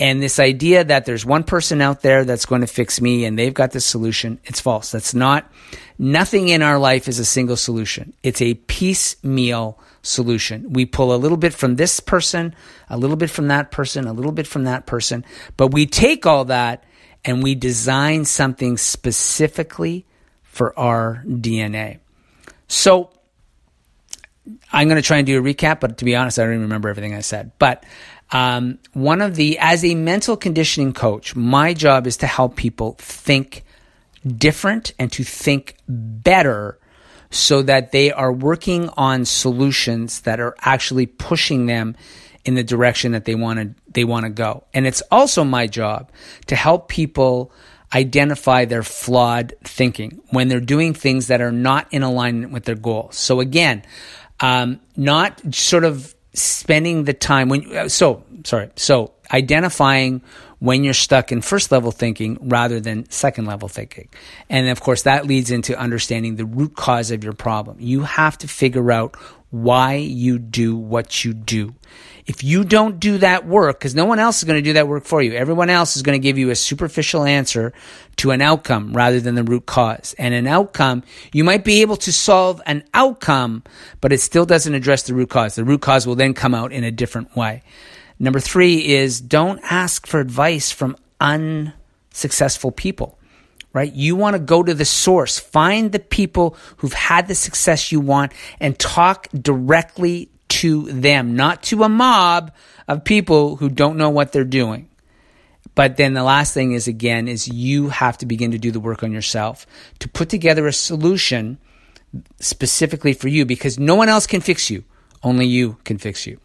And 0.00 0.22
this 0.22 0.38
idea 0.38 0.84
that 0.84 1.06
there's 1.06 1.26
one 1.26 1.42
person 1.42 1.80
out 1.80 2.02
there 2.02 2.24
that's 2.24 2.46
going 2.46 2.60
to 2.60 2.68
fix 2.68 3.00
me 3.00 3.24
and 3.24 3.36
they've 3.36 3.54
got 3.54 3.72
the 3.72 3.80
solution, 3.80 4.38
it's 4.44 4.60
false. 4.60 4.92
That's 4.92 5.12
not, 5.12 5.50
nothing 5.98 6.48
in 6.48 6.62
our 6.62 6.78
life 6.78 7.08
is 7.08 7.18
a 7.18 7.24
single 7.24 7.56
solution. 7.56 8.12
It's 8.22 8.40
a 8.40 8.54
piecemeal 8.54 9.78
solution. 10.02 10.72
We 10.72 10.86
pull 10.86 11.12
a 11.12 11.16
little 11.16 11.36
bit 11.36 11.52
from 11.52 11.74
this 11.74 11.98
person, 11.98 12.54
a 12.88 12.96
little 12.96 13.16
bit 13.16 13.28
from 13.28 13.48
that 13.48 13.72
person, 13.72 14.06
a 14.06 14.12
little 14.12 14.30
bit 14.30 14.46
from 14.46 14.64
that 14.64 14.86
person, 14.86 15.24
but 15.56 15.72
we 15.72 15.86
take 15.86 16.26
all 16.26 16.44
that 16.44 16.84
and 17.24 17.42
we 17.42 17.56
design 17.56 18.24
something 18.24 18.76
specifically 18.76 20.06
for 20.44 20.78
our 20.78 21.24
DNA. 21.26 21.98
So 22.68 23.10
I'm 24.72 24.88
going 24.88 25.00
to 25.00 25.06
try 25.06 25.18
and 25.18 25.26
do 25.26 25.38
a 25.38 25.42
recap, 25.42 25.80
but 25.80 25.98
to 25.98 26.04
be 26.04 26.14
honest, 26.14 26.38
I 26.38 26.44
don't 26.44 26.52
even 26.52 26.62
remember 26.62 26.88
everything 26.88 27.14
I 27.14 27.20
said. 27.20 27.52
But 27.58 27.84
um, 28.30 28.78
one 28.92 29.22
of 29.22 29.36
the, 29.36 29.58
as 29.58 29.84
a 29.84 29.94
mental 29.94 30.36
conditioning 30.36 30.92
coach, 30.92 31.34
my 31.34 31.74
job 31.74 32.06
is 32.06 32.18
to 32.18 32.26
help 32.26 32.56
people 32.56 32.96
think 32.98 33.64
different 34.36 34.92
and 34.98 35.10
to 35.12 35.24
think 35.24 35.76
better 35.88 36.78
so 37.30 37.62
that 37.62 37.92
they 37.92 38.10
are 38.10 38.32
working 38.32 38.88
on 38.90 39.24
solutions 39.24 40.22
that 40.22 40.40
are 40.40 40.54
actually 40.60 41.06
pushing 41.06 41.66
them 41.66 41.96
in 42.44 42.54
the 42.54 42.64
direction 42.64 43.12
that 43.12 43.26
they 43.26 43.34
want 43.34 43.58
to 43.58 43.74
they 43.92 44.04
want 44.04 44.24
to 44.24 44.30
go. 44.30 44.64
And 44.72 44.86
it's 44.86 45.02
also 45.10 45.44
my 45.44 45.66
job 45.66 46.10
to 46.46 46.56
help 46.56 46.88
people 46.88 47.52
identify 47.94 48.64
their 48.64 48.82
flawed 48.82 49.54
thinking 49.64 50.20
when 50.30 50.48
they're 50.48 50.60
doing 50.60 50.94
things 50.94 51.26
that 51.26 51.40
are 51.40 51.52
not 51.52 51.86
in 51.90 52.02
alignment 52.02 52.52
with 52.52 52.64
their 52.64 52.74
goals. 52.74 53.16
So 53.16 53.40
again, 53.40 53.82
um, 54.40 54.80
not 54.96 55.54
sort 55.54 55.84
of 55.84 56.14
spending 56.40 57.04
the 57.04 57.12
time 57.14 57.48
when, 57.48 57.76
uh, 57.76 57.88
so, 57.88 58.24
sorry, 58.44 58.70
so 58.76 59.12
identifying 59.32 60.22
when 60.58 60.84
you're 60.84 60.94
stuck 60.94 61.30
in 61.30 61.40
first 61.40 61.70
level 61.70 61.92
thinking 61.92 62.38
rather 62.48 62.80
than 62.80 63.08
second 63.10 63.46
level 63.46 63.68
thinking. 63.68 64.08
And 64.50 64.68
of 64.68 64.80
course, 64.80 65.02
that 65.02 65.26
leads 65.26 65.50
into 65.50 65.78
understanding 65.78 66.36
the 66.36 66.44
root 66.44 66.74
cause 66.74 67.10
of 67.10 67.22
your 67.22 67.32
problem. 67.32 67.76
You 67.80 68.02
have 68.02 68.38
to 68.38 68.48
figure 68.48 68.90
out 68.90 69.16
why 69.50 69.94
you 69.94 70.38
do 70.38 70.76
what 70.76 71.24
you 71.24 71.32
do. 71.32 71.74
If 72.26 72.44
you 72.44 72.64
don't 72.64 73.00
do 73.00 73.16
that 73.18 73.46
work, 73.46 73.78
because 73.78 73.94
no 73.94 74.04
one 74.04 74.18
else 74.18 74.38
is 74.38 74.44
going 74.44 74.58
to 74.58 74.62
do 74.62 74.74
that 74.74 74.86
work 74.86 75.04
for 75.04 75.22
you, 75.22 75.32
everyone 75.32 75.70
else 75.70 75.96
is 75.96 76.02
going 76.02 76.20
to 76.20 76.22
give 76.22 76.36
you 76.36 76.50
a 76.50 76.54
superficial 76.54 77.24
answer 77.24 77.72
to 78.16 78.32
an 78.32 78.42
outcome 78.42 78.92
rather 78.92 79.18
than 79.18 79.34
the 79.34 79.42
root 79.42 79.64
cause. 79.64 80.14
And 80.18 80.34
an 80.34 80.46
outcome, 80.46 81.04
you 81.32 81.42
might 81.42 81.64
be 81.64 81.80
able 81.80 81.96
to 81.96 82.12
solve 82.12 82.60
an 82.66 82.84
outcome, 82.92 83.62
but 84.02 84.12
it 84.12 84.20
still 84.20 84.44
doesn't 84.44 84.74
address 84.74 85.04
the 85.04 85.14
root 85.14 85.30
cause. 85.30 85.54
The 85.54 85.64
root 85.64 85.80
cause 85.80 86.06
will 86.06 86.16
then 86.16 86.34
come 86.34 86.54
out 86.54 86.70
in 86.70 86.84
a 86.84 86.90
different 86.90 87.34
way. 87.34 87.62
Number 88.18 88.40
three 88.40 88.86
is 88.86 89.20
don't 89.20 89.60
ask 89.62 90.06
for 90.06 90.20
advice 90.20 90.70
from 90.72 90.96
unsuccessful 91.20 92.72
people 92.72 93.18
right? 93.72 93.92
You 93.92 94.16
want 94.16 94.34
to 94.34 94.40
go 94.40 94.62
to 94.62 94.74
the 94.74 94.84
source, 94.84 95.38
find 95.38 95.92
the 95.92 95.98
people 95.98 96.56
who've 96.78 96.92
had 96.92 97.28
the 97.28 97.34
success 97.34 97.92
you 97.92 98.00
want 98.00 98.32
and 98.58 98.78
talk 98.78 99.28
directly 99.32 100.30
to 100.48 100.90
them, 100.90 101.36
not 101.36 101.62
to 101.64 101.84
a 101.84 101.88
mob 101.88 102.52
of 102.88 103.04
people 103.04 103.56
who 103.56 103.68
don't 103.68 103.96
know 103.96 104.10
what 104.10 104.32
they're 104.32 104.44
doing. 104.44 104.88
But 105.74 105.96
then 105.96 106.14
the 106.14 106.24
last 106.24 106.54
thing 106.54 106.72
is 106.72 106.88
again 106.88 107.28
is 107.28 107.46
you 107.46 107.90
have 107.90 108.18
to 108.18 108.26
begin 108.26 108.50
to 108.50 108.58
do 108.58 108.72
the 108.72 108.80
work 108.80 109.04
on 109.04 109.12
yourself 109.12 109.66
to 110.00 110.08
put 110.08 110.28
together 110.28 110.66
a 110.66 110.72
solution 110.72 111.58
specifically 112.40 113.12
for 113.12 113.28
you 113.28 113.44
because 113.44 113.78
no 113.78 113.94
one 113.94 114.08
else 114.08 114.26
can 114.26 114.40
fix 114.40 114.70
you. 114.70 114.82
Only 115.22 115.46
you 115.46 115.76
can 115.84 115.98
fix 115.98 116.26
you. 116.26 116.40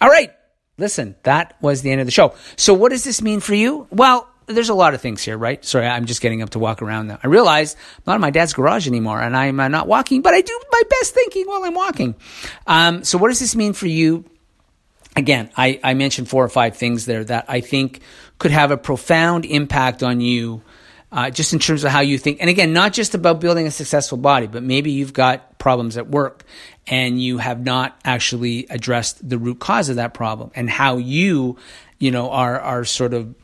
All 0.00 0.08
right. 0.08 0.32
Listen, 0.80 1.14
that 1.22 1.56
was 1.60 1.82
the 1.82 1.90
end 1.90 2.00
of 2.00 2.06
the 2.06 2.10
show. 2.10 2.34
So 2.56 2.74
what 2.74 2.88
does 2.90 3.04
this 3.04 3.20
mean 3.20 3.40
for 3.40 3.54
you? 3.54 3.86
Well, 3.90 4.26
there's 4.46 4.70
a 4.70 4.74
lot 4.74 4.94
of 4.94 5.00
things 5.00 5.22
here, 5.22 5.38
right? 5.38 5.64
Sorry, 5.64 5.86
I'm 5.86 6.06
just 6.06 6.20
getting 6.20 6.42
up 6.42 6.50
to 6.50 6.58
walk 6.58 6.82
around 6.82 7.08
now. 7.08 7.18
I 7.22 7.26
realize 7.28 7.76
I'm 7.98 8.02
not 8.06 8.14
in 8.16 8.20
my 8.20 8.30
dad's 8.30 8.54
garage 8.54 8.88
anymore 8.88 9.20
and 9.20 9.36
I'm 9.36 9.60
uh, 9.60 9.68
not 9.68 9.86
walking, 9.86 10.22
but 10.22 10.34
I 10.34 10.40
do 10.40 10.58
my 10.72 10.82
best 10.88 11.14
thinking 11.14 11.46
while 11.46 11.62
I'm 11.62 11.74
walking. 11.74 12.14
Um, 12.66 13.04
so 13.04 13.18
what 13.18 13.28
does 13.28 13.38
this 13.38 13.54
mean 13.54 13.74
for 13.74 13.86
you? 13.86 14.24
Again, 15.16 15.50
I, 15.56 15.78
I 15.84 15.94
mentioned 15.94 16.28
four 16.28 16.44
or 16.44 16.48
five 16.48 16.76
things 16.76 17.04
there 17.04 17.24
that 17.24 17.44
I 17.48 17.60
think 17.60 18.00
could 18.38 18.50
have 18.50 18.70
a 18.70 18.76
profound 18.76 19.44
impact 19.44 20.02
on 20.02 20.20
you 20.20 20.62
uh, 21.12 21.30
just 21.30 21.52
in 21.52 21.58
terms 21.58 21.84
of 21.84 21.90
how 21.90 22.00
you 22.00 22.18
think. 22.18 22.38
And 22.40 22.48
again, 22.48 22.72
not 22.72 22.92
just 22.92 23.14
about 23.14 23.40
building 23.40 23.66
a 23.66 23.70
successful 23.70 24.18
body, 24.18 24.46
but 24.46 24.62
maybe 24.62 24.92
you've 24.92 25.12
got 25.12 25.58
problems 25.58 25.96
at 25.96 26.08
work 26.08 26.44
and 26.86 27.20
you 27.20 27.38
have 27.38 27.60
not 27.60 27.98
actually 28.04 28.66
addressed 28.70 29.26
the 29.26 29.38
root 29.38 29.58
cause 29.58 29.88
of 29.88 29.96
that 29.96 30.14
problem 30.14 30.50
and 30.54 30.70
how 30.70 30.96
you, 30.96 31.56
you 31.98 32.10
know, 32.10 32.30
are, 32.30 32.60
are 32.60 32.84
sort 32.84 33.14
of 33.14 33.34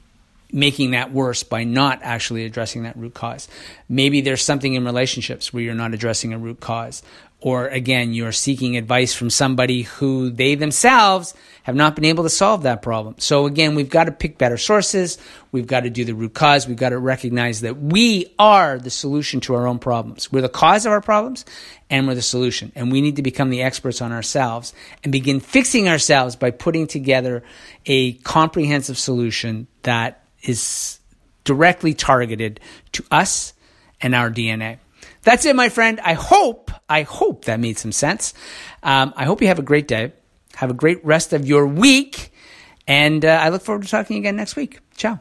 making 0.53 0.93
that 0.93 1.13
worse 1.13 1.43
by 1.43 1.65
not 1.65 2.01
actually 2.03 2.45
addressing 2.45 2.85
that 2.85 2.97
root 2.97 3.15
cause. 3.15 3.49
Maybe 3.89 4.21
there's 4.21 4.43
something 4.43 4.75
in 4.75 4.85
relationships 4.85 5.53
where 5.53 5.63
you're 5.63 5.75
not 5.75 5.95
addressing 5.95 6.33
a 6.33 6.39
root 6.39 6.61
cause. 6.61 7.03
Or 7.41 7.69
again, 7.69 8.15
you're 8.15 8.33
seeking 8.33 8.77
advice 8.77 9.13
from 9.15 9.29
somebody 9.29 9.83
who 9.83 10.31
they 10.31 10.55
themselves 10.55 11.35
have 11.65 11.75
not 11.75 11.95
been 11.95 12.07
able 12.07 12.25
to 12.25 12.31
solve 12.31 12.63
that 12.63 12.81
problem. 12.81 13.17
So 13.19 13.45
again, 13.47 13.75
we've 13.75 13.91
got 13.91 14.05
to 14.05 14.13
pick 14.13 14.39
better 14.39 14.57
sources. 14.57 15.19
We've 15.53 15.67
got 15.67 15.81
to 15.81 15.91
do 15.91 16.05
the 16.05 16.15
root 16.15 16.33
cause. 16.33 16.67
We've 16.67 16.79
got 16.79 16.89
to 16.89 16.99
recognize 16.99 17.61
that 17.61 17.77
we 17.77 18.35
are 18.39 18.79
the 18.79 18.91
solution 18.91 19.41
to 19.43 19.55
our 19.55 19.67
own 19.67 19.79
problems. 19.79 20.33
We're 20.33 20.41
the 20.41 20.49
cause 20.49 20.87
of 20.87 20.93
our 20.93 21.03
problems 21.03 21.45
and 21.91 22.09
we're 22.09 22.15
the 22.15 22.23
solution. 22.23 22.73
And 22.75 22.91
we 22.91 23.03
need 23.03 23.17
to 23.17 23.23
become 23.23 23.51
the 23.51 23.63
experts 23.63 24.01
on 24.01 24.13
ourselves 24.13 24.73
and 25.05 25.13
begin 25.13 25.39
fixing 25.41 25.89
ourselves 25.89 26.37
by 26.37 26.53
putting 26.53 26.87
together 26.87 27.43
a 27.85 28.15
comprehensive 28.15 28.97
solution 28.97 29.67
that 29.83 30.26
is 30.47 30.99
directly 31.45 31.95
targeted 31.95 32.61
to 32.93 33.05
us 33.11 33.53
and 34.01 34.15
our 34.15 34.31
DNA. 34.31 34.79
That's 35.23 35.45
it, 35.45 35.57
my 35.57 35.69
friend. 35.69 36.01
I 36.01 36.15
hope, 36.15 36.71
I 36.89 37.03
hope 37.03 37.47
that 37.47 37.59
made 37.59 37.79
some 37.79 37.93
sense. 37.93 38.35
Um, 38.83 39.13
I 39.17 39.25
hope 39.25 39.41
you 39.41 39.49
have 39.49 39.59
a 39.59 39.63
great 39.63 39.89
day. 39.89 40.13
Have 40.55 40.71
a 40.71 40.75
great 40.75 41.05
rest 41.05 41.33
of 41.33 41.47
your 41.47 41.67
week. 41.67 42.33
And 42.87 43.25
uh, 43.25 43.41
I 43.43 43.49
look 43.49 43.63
forward 43.63 43.83
to 43.83 43.89
talking 43.89 44.19
again 44.19 44.37
next 44.37 44.57
week. 44.57 44.79
Ciao. 44.97 45.21